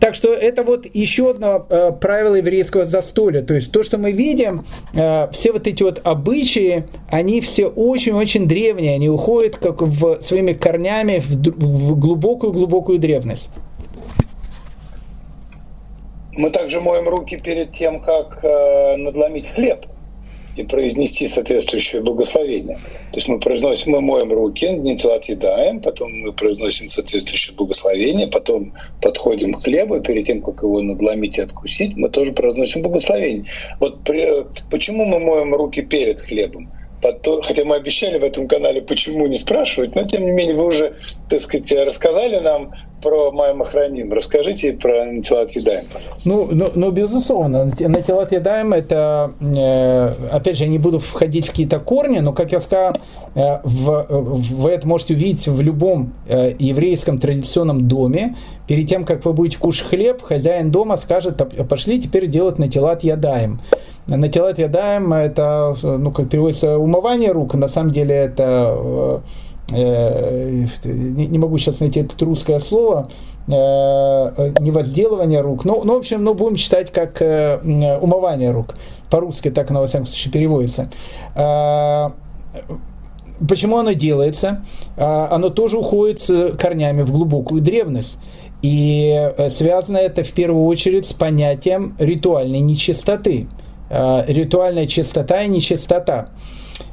[0.00, 3.42] Так что это вот еще одно э, правило еврейского застолья.
[3.42, 8.48] То есть то, что мы видим, э, все вот эти вот обычаи, они все очень-очень
[8.48, 13.50] древние, они уходят как в, своими корнями в глубокую-глубокую древность.
[16.32, 19.84] Мы также моем руки перед тем, как э, надломить хлеб
[20.56, 22.76] и произнести соответствующее благословение.
[22.76, 28.72] То есть мы произносим, мы моем руки, не отъедаем, потом мы произносим соответствующее благословение, потом
[29.00, 33.46] подходим к хлебу, перед тем, как его надломить и откусить, мы тоже произносим благословение.
[33.78, 36.70] Вот при, почему мы моем руки перед хлебом?
[37.42, 40.96] хотя мы обещали в этом канале, почему не спрашивать, но тем не менее вы уже,
[41.30, 42.72] так сказать, рассказали нам
[43.02, 44.12] про Маймахраним.
[44.12, 46.28] Расскажите про Натилат Едаем, пожалуйста.
[46.28, 51.50] Ну, ну, ну, безусловно, Натилат Едаем это, э, опять же, я не буду входить в
[51.50, 52.96] какие-то корни, но, как я сказал,
[53.34, 58.36] э, в, вы это можете увидеть в любом э, еврейском традиционном доме.
[58.66, 63.60] Перед тем, как вы будете кушать хлеб, хозяин дома скажет, пошли теперь делать Натилат Ядаем.
[64.06, 69.22] Натилат Ядаем это, ну, как переводится, умывание рук, на самом деле это
[69.72, 73.10] не, не могу сейчас найти это русское слово,
[73.46, 77.58] э, не возделывание рук, ну, ну, в общем, ну, будем считать как э,
[78.00, 78.74] умывание рук.
[79.10, 80.90] По-русски так оно, во всяком случае, переводится.
[83.48, 84.64] Почему оно делается?
[84.96, 88.18] Оно тоже уходит с корнями в глубокую древность.
[88.62, 93.48] И связано это в первую очередь с понятием ритуальной нечистоты.
[93.88, 96.28] Ритуальная чистота и нечистота.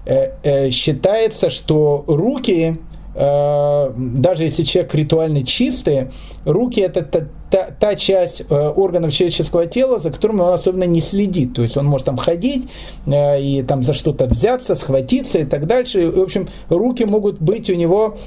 [0.06, 2.78] Э, э, считается, что руки,
[3.14, 6.12] э, даже если человек ритуально чистый,
[6.46, 11.54] руки это та, та, та часть органов человеческого тела, за которыми он особенно не следит.
[11.56, 12.70] То есть он может там ходить
[13.08, 16.10] и там за что-то взяться, схватиться и так дальше.
[16.10, 18.18] В общем, руки могут быть у него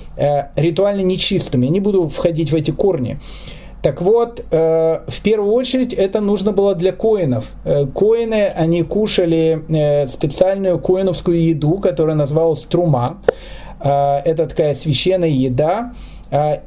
[0.57, 1.67] ритуально нечистыми.
[1.67, 3.21] Я не буду входить в эти корни.
[3.83, 7.51] Так вот, э, в первую очередь это нужно было для коинов.
[7.65, 13.07] Э, коины, они кушали э, специальную коиновскую еду, которая называлась трума.
[13.83, 15.95] Это такая священная еда.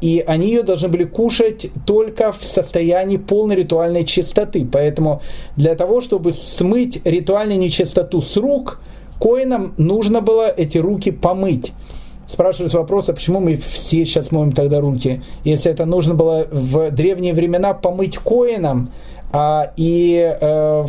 [0.01, 4.65] и они ее должны были кушать только в состоянии полной ритуальной чистоты.
[4.65, 5.21] Поэтому
[5.55, 8.81] для того, чтобы смыть ритуальную нечистоту с рук,
[9.19, 11.71] коинам нужно было эти руки помыть.
[12.27, 15.21] Спрашивают вопрос, а почему мы все сейчас моем тогда руки?
[15.43, 18.91] Если это нужно было в древние времена помыть коинам,
[19.35, 20.85] а, и, э,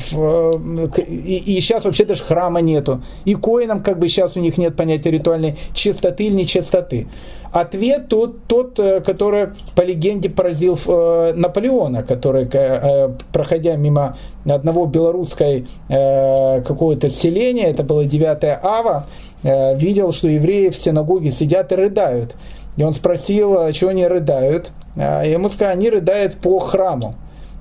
[1.07, 3.01] и, и сейчас вообще даже храма нету.
[3.24, 7.09] И коинам как бы сейчас у них нет понятия ритуальной чистоты или нечистоты.
[7.53, 14.84] Ответ тот, тот э, который по легенде поразил э, Наполеона, который, э, проходя мимо одного
[14.84, 19.07] белорусской э, какого-то селения, это было 9 ава,
[19.42, 22.34] э, видел, что евреи в синагоге сидят и рыдают.
[22.76, 24.72] И он спросил, чего они рыдают.
[24.97, 27.14] Ему сказали, они рыдают по храму.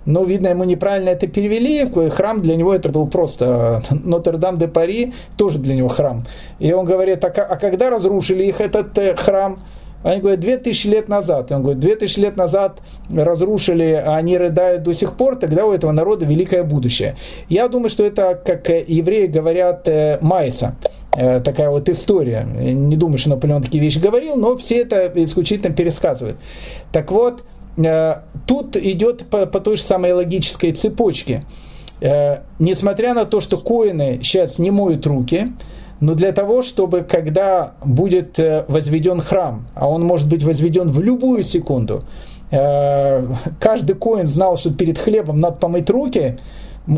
[0.05, 1.89] Но, видно, ему неправильно это перевели.
[2.09, 6.23] Храм для него это был просто Нотр-Дам-де-Пари, тоже для него храм.
[6.59, 9.59] И он говорит, а, а когда разрушили их этот э, храм?
[10.03, 11.49] Они говорят, 2000 лет назад.
[11.49, 15.71] И он говорит, 2000 лет назад разрушили, а они рыдают до сих пор, тогда у
[15.71, 17.15] этого народа великое будущее.
[17.47, 20.75] Я думаю, что это, как евреи говорят, э, майса
[21.15, 22.43] э, такая вот история.
[22.43, 26.35] Не думаю, что Наполеон такие вещи говорил, но все это исключительно пересказывают.
[26.91, 31.43] Так вот, Э, тут идет по, по той же самой логической цепочке.
[32.01, 35.53] Э, несмотря на то, что коины сейчас не моют руки,
[35.99, 41.01] но для того, чтобы когда будет э, возведен храм, а он может быть возведен в
[41.01, 42.03] любую секунду,
[42.49, 46.37] каждый коин знал, что перед хлебом надо помыть руки,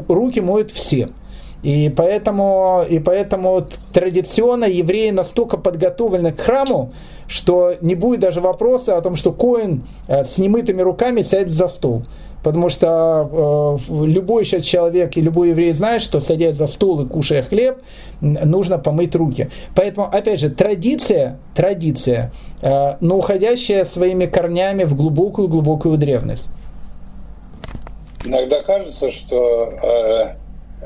[0.10, 1.10] руки моют все–
[1.66, 6.94] и поэтому, и поэтому традиционно евреи настолько подготовлены к храму,
[7.28, 11.68] что не будет даже вопроса о том, что Коин э, с немытыми руками сядет за
[11.68, 12.04] стол.
[12.44, 17.08] Потому что э, любой сейчас человек и любой еврей знает, что садясь за стол и
[17.08, 17.80] кушая хлеб,
[18.22, 19.50] нужно помыть руки.
[19.76, 26.48] Поэтому, опять же, традиция, традиция, э, но уходящая своими корнями в глубокую-глубокую древность.
[28.24, 30.36] Иногда кажется, что э,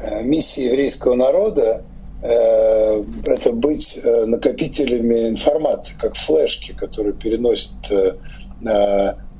[0.01, 1.83] Э, миссия еврейского народа
[2.21, 8.15] это быть э, накопителями информации, как флешки, которые переносят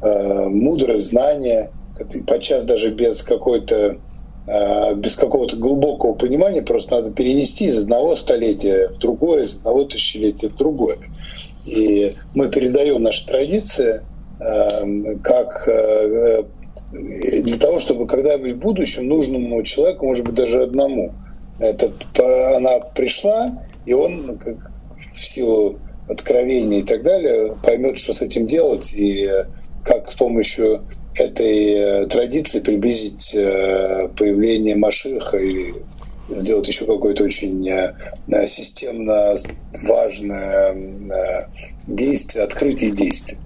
[0.01, 1.71] мудрость, знания,
[2.25, 3.97] подчас даже без какой-то
[4.95, 10.47] без какого-то глубокого понимания, просто надо перенести из одного столетия в другое, из одного тысячелетия
[10.47, 10.95] в другое.
[11.65, 14.05] И мы передаем наши традиции
[15.21, 15.67] как
[16.91, 21.13] для того, чтобы когда-нибудь в будущем нужному человеку, может быть, даже одному,
[21.59, 21.91] это,
[22.55, 24.71] она пришла, и он как,
[25.11, 29.29] в силу откровения и так далее поймет, что с этим делать, и
[29.83, 30.85] как с помощью
[31.15, 35.73] этой э, традиции приблизить э, появление Машиха и
[36.29, 37.95] сделать еще какое-то очень э,
[38.45, 39.35] системно
[39.83, 41.49] важное
[41.87, 43.37] действие, открытие действия.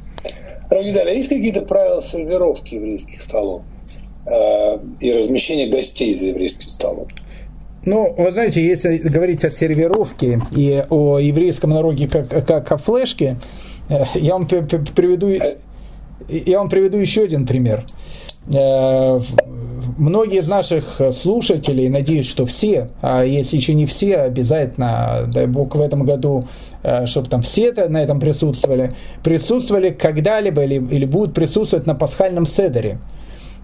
[0.70, 3.64] Равгидаля, а есть какие-то правила сервировки еврейских столов
[4.26, 7.08] э, и размещения гостей за еврейским столом?
[7.86, 13.38] Ну, вы знаете, если говорить о сервировке и о еврейском народе как, как о флешке,
[13.90, 15.30] э, я вам приведу,
[16.30, 17.84] я вам приведу еще один пример.
[18.54, 19.20] Э,
[19.98, 25.76] многие из наших слушателей, надеюсь, что все, а если еще не все, обязательно, дай бог,
[25.76, 26.46] в этом году,
[26.84, 28.94] э, чтобы там все это, на этом присутствовали,
[29.26, 33.00] присутствовали когда-либо или, или будут присутствовать на пасхальном седере.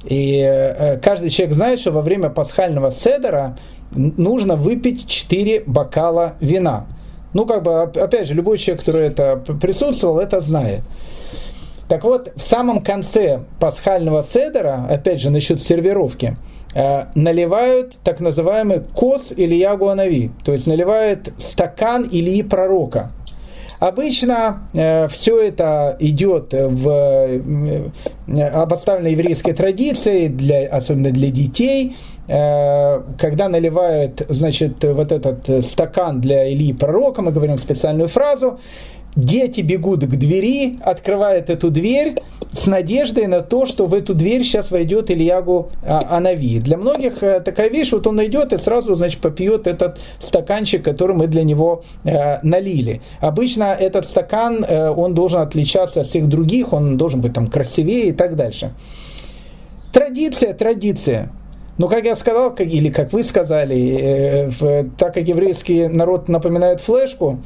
[0.06, 3.58] И каждый человек знает, что во время пасхального седера
[3.92, 6.86] нужно выпить 4 бокала вина.
[7.34, 10.82] Ну, как бы, опять же, любой человек, который это присутствовал, это знает.
[11.88, 16.38] Так вот, в самом конце пасхального седера, опять же, насчет сервировки,
[16.76, 23.12] э, наливают так называемый кос или ягуанави, то есть наливают стакан Ильи пророка.
[23.80, 31.96] Обычно э, все это идет в э, обоставленной еврейской традиции, для, особенно для детей,
[32.28, 38.60] э, когда наливают значит, вот этот стакан для Ильи пророка, мы говорим специальную фразу,
[39.16, 42.16] Дети бегут к двери, открывают эту дверь
[42.52, 46.60] с надеждой на то, что в эту дверь сейчас войдет Ильягу а, Анави.
[46.60, 51.16] Для многих э, такая вещь, вот он найдет и сразу, значит, попьет этот стаканчик, который
[51.16, 53.02] мы для него э, налили.
[53.20, 58.08] Обычно этот стакан, э, он должен отличаться от всех других, он должен быть там красивее
[58.08, 58.74] и так дальше.
[59.94, 61.32] Традиция, традиция.
[61.78, 64.52] Но, как я сказал, или как вы сказали,
[64.98, 67.40] так как еврейский народ напоминает флешку,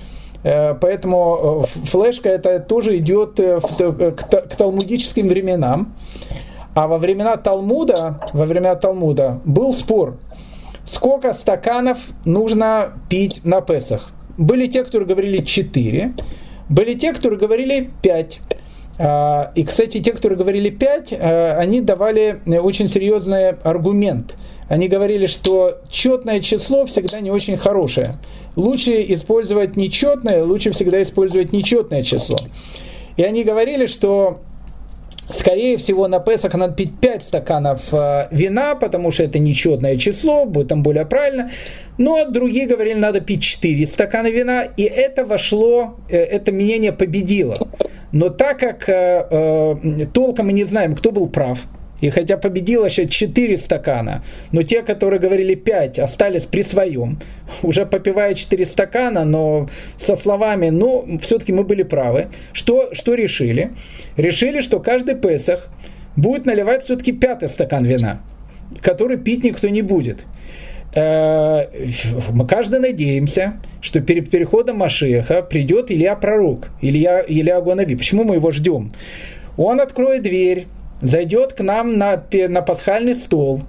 [0.44, 5.96] поэтому э, флешка это тоже идет э, к талмудическим временам.
[6.76, 10.18] А во времена Талмуда, во времена Талмуда был спор,
[10.86, 14.12] сколько стаканов нужно пить на Песах.
[14.38, 16.14] Были те, которые говорили 4,
[16.70, 18.40] были те, которые говорили 5.
[19.00, 24.36] А, и, кстати, те, которые говорили 5, а, они давали очень серьезный аргумент.
[24.68, 28.16] Они говорили, что четное число всегда не очень хорошее.
[28.56, 32.38] Лучше использовать нечетное, лучше всегда использовать нечетное число.
[33.18, 34.40] И они говорили, что
[35.30, 40.46] Скорее всего, на Песах надо пить 5 стаканов э, вина, потому что это нечетное число,
[40.46, 41.50] будет там более правильно.
[41.98, 47.58] Но другие говорили, надо пить 4 стакана вина, и это вошло, э, это мнение победило.
[48.12, 51.60] Но так как э, толком мы не знаем, кто был прав,
[52.04, 57.18] и хотя победило сейчас 4 стакана, но те, которые говорили 5, остались при своем,
[57.62, 62.28] уже попивая 4 стакана, но со словами, ну, все-таки мы были правы.
[62.52, 63.72] Что, что решили?
[64.18, 65.70] Решили, что каждый Песах
[66.18, 68.22] будет наливать все-таки пятый стакан вина,
[68.82, 70.26] который пить никто не будет.
[70.96, 71.68] Э,
[72.34, 77.96] мы каждый надеемся, что перед переходом Машеха придет Илья Пророк, Илья, Илья Гуанави.
[77.96, 78.92] Почему мы его ждем?
[79.56, 80.68] Он откроет дверь,
[81.04, 83.62] зайдет к нам на, на пасхальный стол,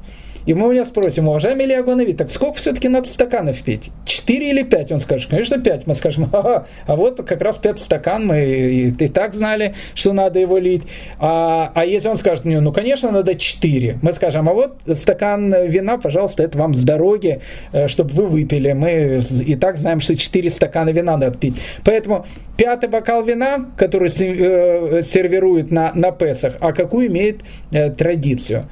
[0.46, 3.90] и мы у него спросим, уважаемый Илья Гуанови, так сколько все-таки надо стаканов пить?
[4.04, 4.92] Четыре или пять?
[4.92, 5.86] Он скажет, конечно, пять.
[5.86, 10.12] Мы скажем, ага, а вот как раз пять стакан, мы и, и так знали, что
[10.12, 10.82] надо его лить.
[11.18, 13.98] А, а если он скажет, ну, конечно, надо четыре.
[14.02, 17.40] Мы скажем, а вот стакан вина, пожалуйста, это вам с дороги,
[17.72, 18.72] э, чтобы вы выпили.
[18.72, 21.56] Мы и так знаем, что четыре стакана вина надо пить.
[21.84, 22.26] Поэтому
[22.56, 27.40] пятый бокал вина, который э, сервируют на, на Песах, а какую имеет
[27.70, 28.68] э, традицию.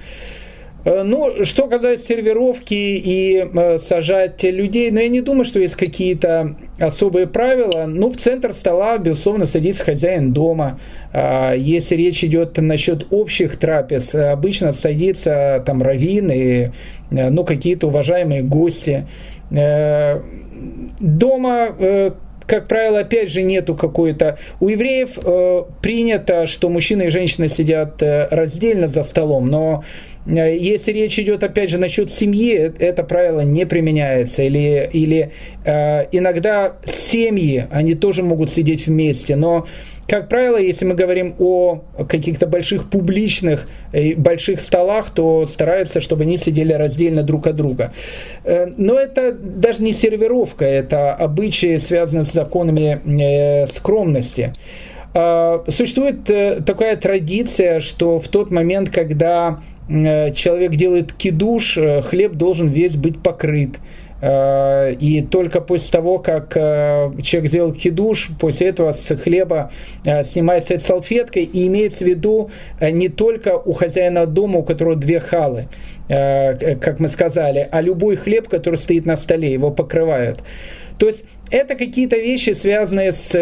[0.84, 5.76] Э, ну, что касается сервировки и э, сажать людей, ну, я не думаю, что есть
[5.76, 7.86] какие-то особые правила.
[7.86, 10.80] Ну, в центр стола, безусловно, садится хозяин дома.
[11.12, 16.70] А, если речь идет насчет общих трапез, обычно садится там раввин и,
[17.10, 19.06] э, ну, какие-то уважаемые гости.
[21.00, 22.14] Дома
[22.46, 24.38] как правило, опять же, нету какой-то...
[24.60, 25.18] У евреев
[25.80, 29.84] принято, что мужчина и женщина сидят раздельно за столом, но
[30.26, 34.42] если речь идет, опять же, насчет семьи, э, это правило не применяется.
[34.42, 35.32] Или, или
[35.64, 39.34] э, иногда семьи, они тоже могут сидеть вместе.
[39.34, 39.66] Но,
[40.06, 46.22] как правило, если мы говорим о каких-то больших публичных, э, больших столах, то стараются, чтобы
[46.22, 47.92] они сидели раздельно друг от друга.
[48.44, 54.52] Э, но это даже не сервировка, это обычаи, связанные с законами э, скромности.
[55.14, 56.24] Э, существует
[56.64, 62.96] такая традиция, что в тот момент, когда Э, человек делает кидуш, э, хлеб должен весь
[62.96, 63.78] быть покрыт.
[64.20, 69.72] Э, и только после того, как человек сделал кидуш, после этого с хлеба
[70.24, 75.18] снимается эта салфетка, и имеется в виду не только у хозяина дома, у которого две
[75.18, 75.68] халы,
[76.08, 80.40] как мы сказали, а любой хлеб, который стоит на столе, его покрывают.
[80.98, 83.34] То есть это какие-то вещи, связанные с,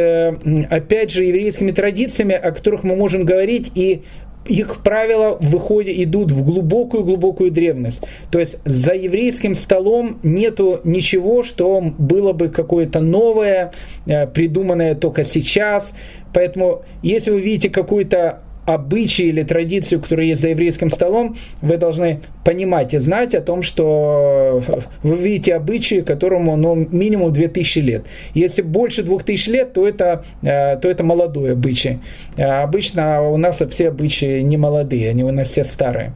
[0.70, 4.02] опять же, еврейскими традициями, о которых мы можем говорить, и
[4.46, 8.02] их правила выходят, идут в глубокую-глубокую древность.
[8.30, 13.72] То есть за еврейским столом нету ничего, что было бы какое-то новое,
[14.06, 15.92] э, придуманное только сейчас.
[16.32, 18.40] Поэтому если вы видите какую-то
[18.74, 23.62] обычаи или традицию, которая есть за еврейским столом, вы должны понимать и знать о том,
[23.62, 24.62] что
[25.02, 28.04] вы видите обычаи, которому ну, минимум 2000 лет.
[28.34, 32.00] Если больше 2000 лет, то это, э, то это молодой обычай.
[32.36, 36.12] А обычно у нас все обычаи не молодые, они у нас все старые.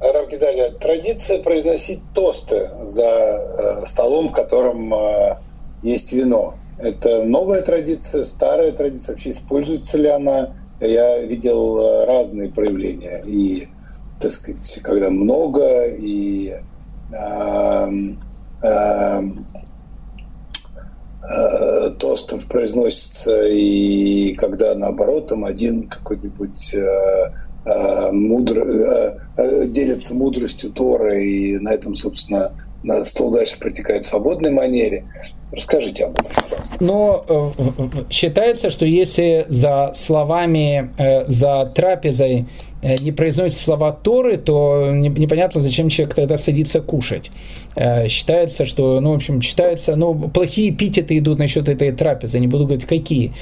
[0.00, 5.36] Равгидаля, традиция произносить тосты за э, столом, в котором э,
[5.82, 6.54] есть вино.
[6.82, 10.54] Это новая традиция, старая традиция, вообще используется ли она?
[10.80, 13.22] Я видел э, разные проявления.
[13.26, 13.68] И,
[14.18, 16.54] так сказать, когда много, и
[17.12, 17.90] э,
[18.62, 19.20] э,
[21.22, 27.32] э, тостов произносится, и когда наоборот там один какой-нибудь э,
[27.66, 32.52] э, мудр, э, э, делится мудростью Тора, и на этом, собственно,
[33.04, 35.04] стол дальше протекает в свободной манере.
[35.52, 36.76] Расскажите об этом, пожалуйста.
[36.80, 42.46] Но э, считается, что если за словами, э, за трапезой
[42.82, 47.30] не произносит слова Торы, то непонятно, зачем человек тогда садится кушать.
[47.76, 52.46] Э, считается, что, ну, в общем, считается, ну, плохие эпитеты идут насчет этой трапезы, не
[52.46, 53.32] буду говорить, какие.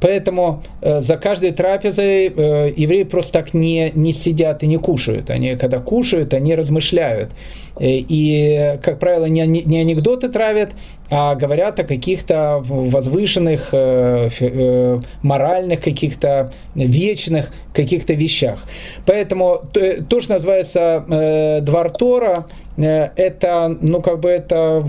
[0.00, 5.30] Поэтому э, за каждой трапезой евреи просто так не, не сидят и не кушают.
[5.30, 7.30] Они, когда кушают, они размышляют.
[7.78, 10.70] И, как правило, не, не анекдоты травят,
[11.08, 18.58] а говорят о каких-то возвышенных, э, э, моральных, каких-то вечных каких-то вещах.
[19.04, 22.46] Поэтому то, что называется э, Двор Тора,
[22.76, 24.82] это, ну, как бы это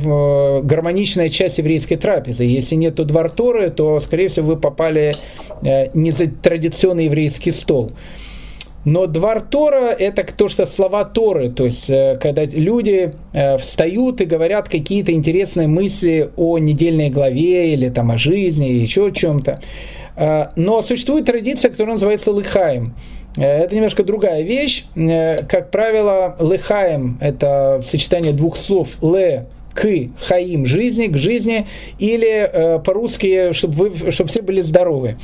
[0.63, 2.43] гармоничная часть еврейской трапезы.
[2.43, 5.13] Если нету Двор Торы, то, скорее всего, вы попали
[5.93, 7.93] не за традиционный еврейский стол.
[8.87, 14.21] Но двор Тора– это то, что слова Торы, то есть э, когда люди э, встают
[14.21, 19.11] и говорят какие-то интересные мысли о недельной главе или там о жизни, или еще о
[19.11, 19.59] чем-то.
[20.15, 22.95] Э, но существует традиция, которая называется лыхаем.
[23.35, 24.85] Это немножко другая вещь.
[24.95, 29.85] Как правило, лыхаем– это сочетание двух слов «ле», к
[30.25, 31.67] хаим жизни, к жизни,
[31.99, 35.17] или э, по-русски, чтобы, вы, чтобы все были здоровы.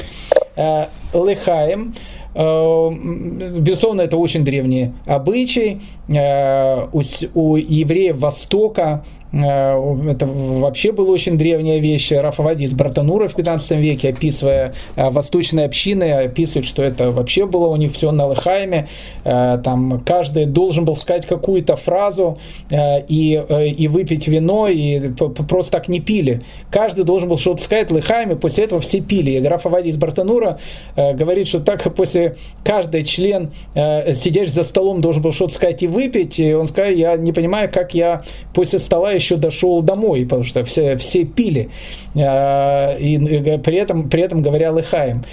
[0.55, 1.95] Э, лыхаем
[2.35, 5.81] безусловно, это очень древний обычай.
[6.09, 12.11] Э, у евреев Востока Э, это вообще была очень древняя вещь.
[12.11, 17.67] Рафавади из Братанура в 15 веке, описывая э, восточные общины, описывает, что это вообще было
[17.67, 18.89] у них все на Лыхайме.
[19.23, 22.37] Э, там каждый должен был сказать какую-то фразу
[22.69, 23.43] и,
[23.77, 26.43] и выпить вино, и просто так не пили.
[26.69, 29.31] Каждый должен был что-то сказать Лыхайме, после этого все пили.
[29.31, 30.59] И Рафавади из Братанура
[30.95, 36.39] говорит, что так после каждый член, сидящий за столом, должен был что-то сказать и выпить.
[36.39, 38.23] И он сказал, я не понимаю, как я
[38.53, 41.69] после стола еще еще дошел домой, потому что все, все пили,
[42.15, 43.17] а, и
[43.57, 45.23] при этом, при этом говоря лыхаем.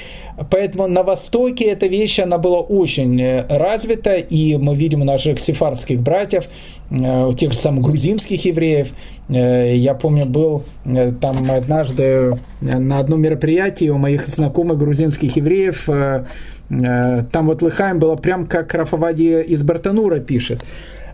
[0.49, 6.01] Поэтому на Востоке эта вещь, она была очень э, развита, и мы видим наших сефарских
[6.01, 6.49] братьев,
[6.91, 8.93] э, тех же самых грузинских евреев.
[9.29, 10.63] Э, я помню, был
[11.21, 15.89] там однажды на одном мероприятии у моих знакомых грузинских евреев,
[16.69, 20.65] там вот Лыхаем было прям как Рафавади из Бартанура пишет.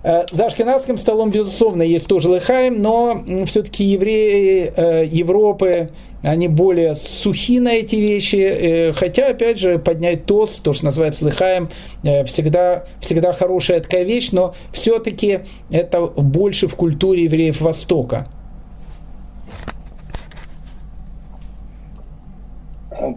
[0.06, 5.90] Э, за ашкенадским столом, безусловно, есть тоже лыхаем, но все-таки евреи э, Европы,
[6.22, 11.24] они более сухи на эти вещи, э, хотя, опять же, поднять тост, то, что называется
[11.24, 11.70] лыхаем,
[12.02, 15.40] всегда, всегда хорошая такая вещь, но все-таки
[15.70, 18.28] это больше в культуре евреев Востока.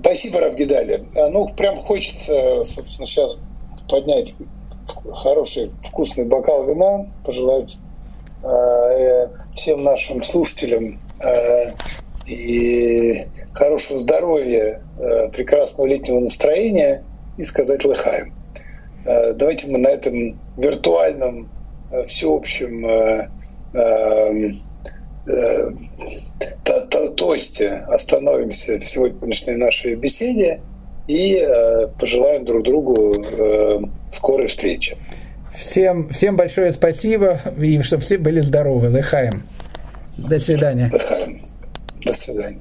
[0.02, 1.04] Спасибо, Равгидали.
[1.14, 3.40] Ну, прям хочется, собственно, сейчас
[3.88, 4.34] поднять
[5.14, 7.78] хороший вкусный бокал вина, пожелать
[8.44, 11.74] э, всем нашим слушателям э,
[12.26, 17.04] и хорошего здоровья, э, прекрасного летнего настроения
[17.38, 18.34] и сказать лыхаем.
[19.06, 21.50] Э, давайте мы на этом виртуальном
[21.92, 23.30] э, всеобщем э,
[23.74, 24.52] э,
[25.28, 25.72] э,
[27.16, 30.62] тосте остановимся в сегодняшней нашей беседе
[31.10, 33.80] и э, пожелаем друг другу э,
[34.12, 34.96] скорой встречи.
[35.58, 38.90] Всем, всем большое спасибо, и чтобы все были здоровы.
[38.90, 39.42] Лыхаем.
[40.18, 40.92] До свидания.
[40.94, 41.42] Лыхаем.
[42.06, 42.60] До свидания.